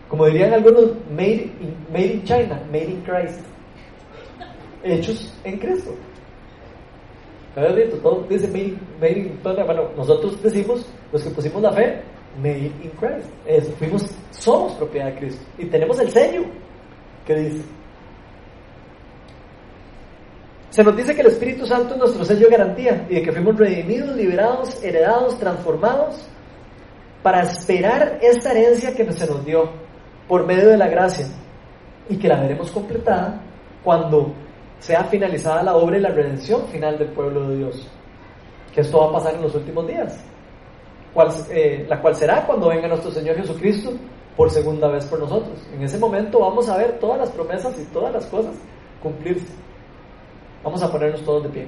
[0.09, 3.39] Como dirían algunos, made in, made in China, made in Christ.
[4.83, 5.91] Hechos en Cristo.
[7.55, 12.01] Todo dice made, made in, bueno, nosotros decimos, los que pusimos la fe,
[12.41, 13.29] made in Christ.
[13.77, 15.45] fuimos, somos propiedad de Cristo.
[15.57, 16.43] Y tenemos el sello
[17.25, 17.63] que dice.
[20.73, 23.31] Se nos dice que el Espíritu Santo es nuestro sello de garantía y de que
[23.31, 26.27] fuimos redimidos, liberados, heredados, transformados
[27.21, 29.69] para esperar esta herencia que se nos dio
[30.27, 31.27] por medio de la gracia
[32.09, 33.39] y que la veremos completada
[33.83, 34.33] cuando
[34.79, 37.87] sea finalizada la obra y la redención final del pueblo de Dios.
[38.73, 40.25] Que esto va a pasar en los últimos días.
[41.51, 43.91] Eh, la cual será cuando venga nuestro Señor Jesucristo
[44.35, 45.55] por segunda vez por nosotros.
[45.71, 48.55] En ese momento vamos a ver todas las promesas y todas las cosas
[49.03, 49.53] cumplirse.
[50.63, 51.67] Vamos a ponernos todos de pie.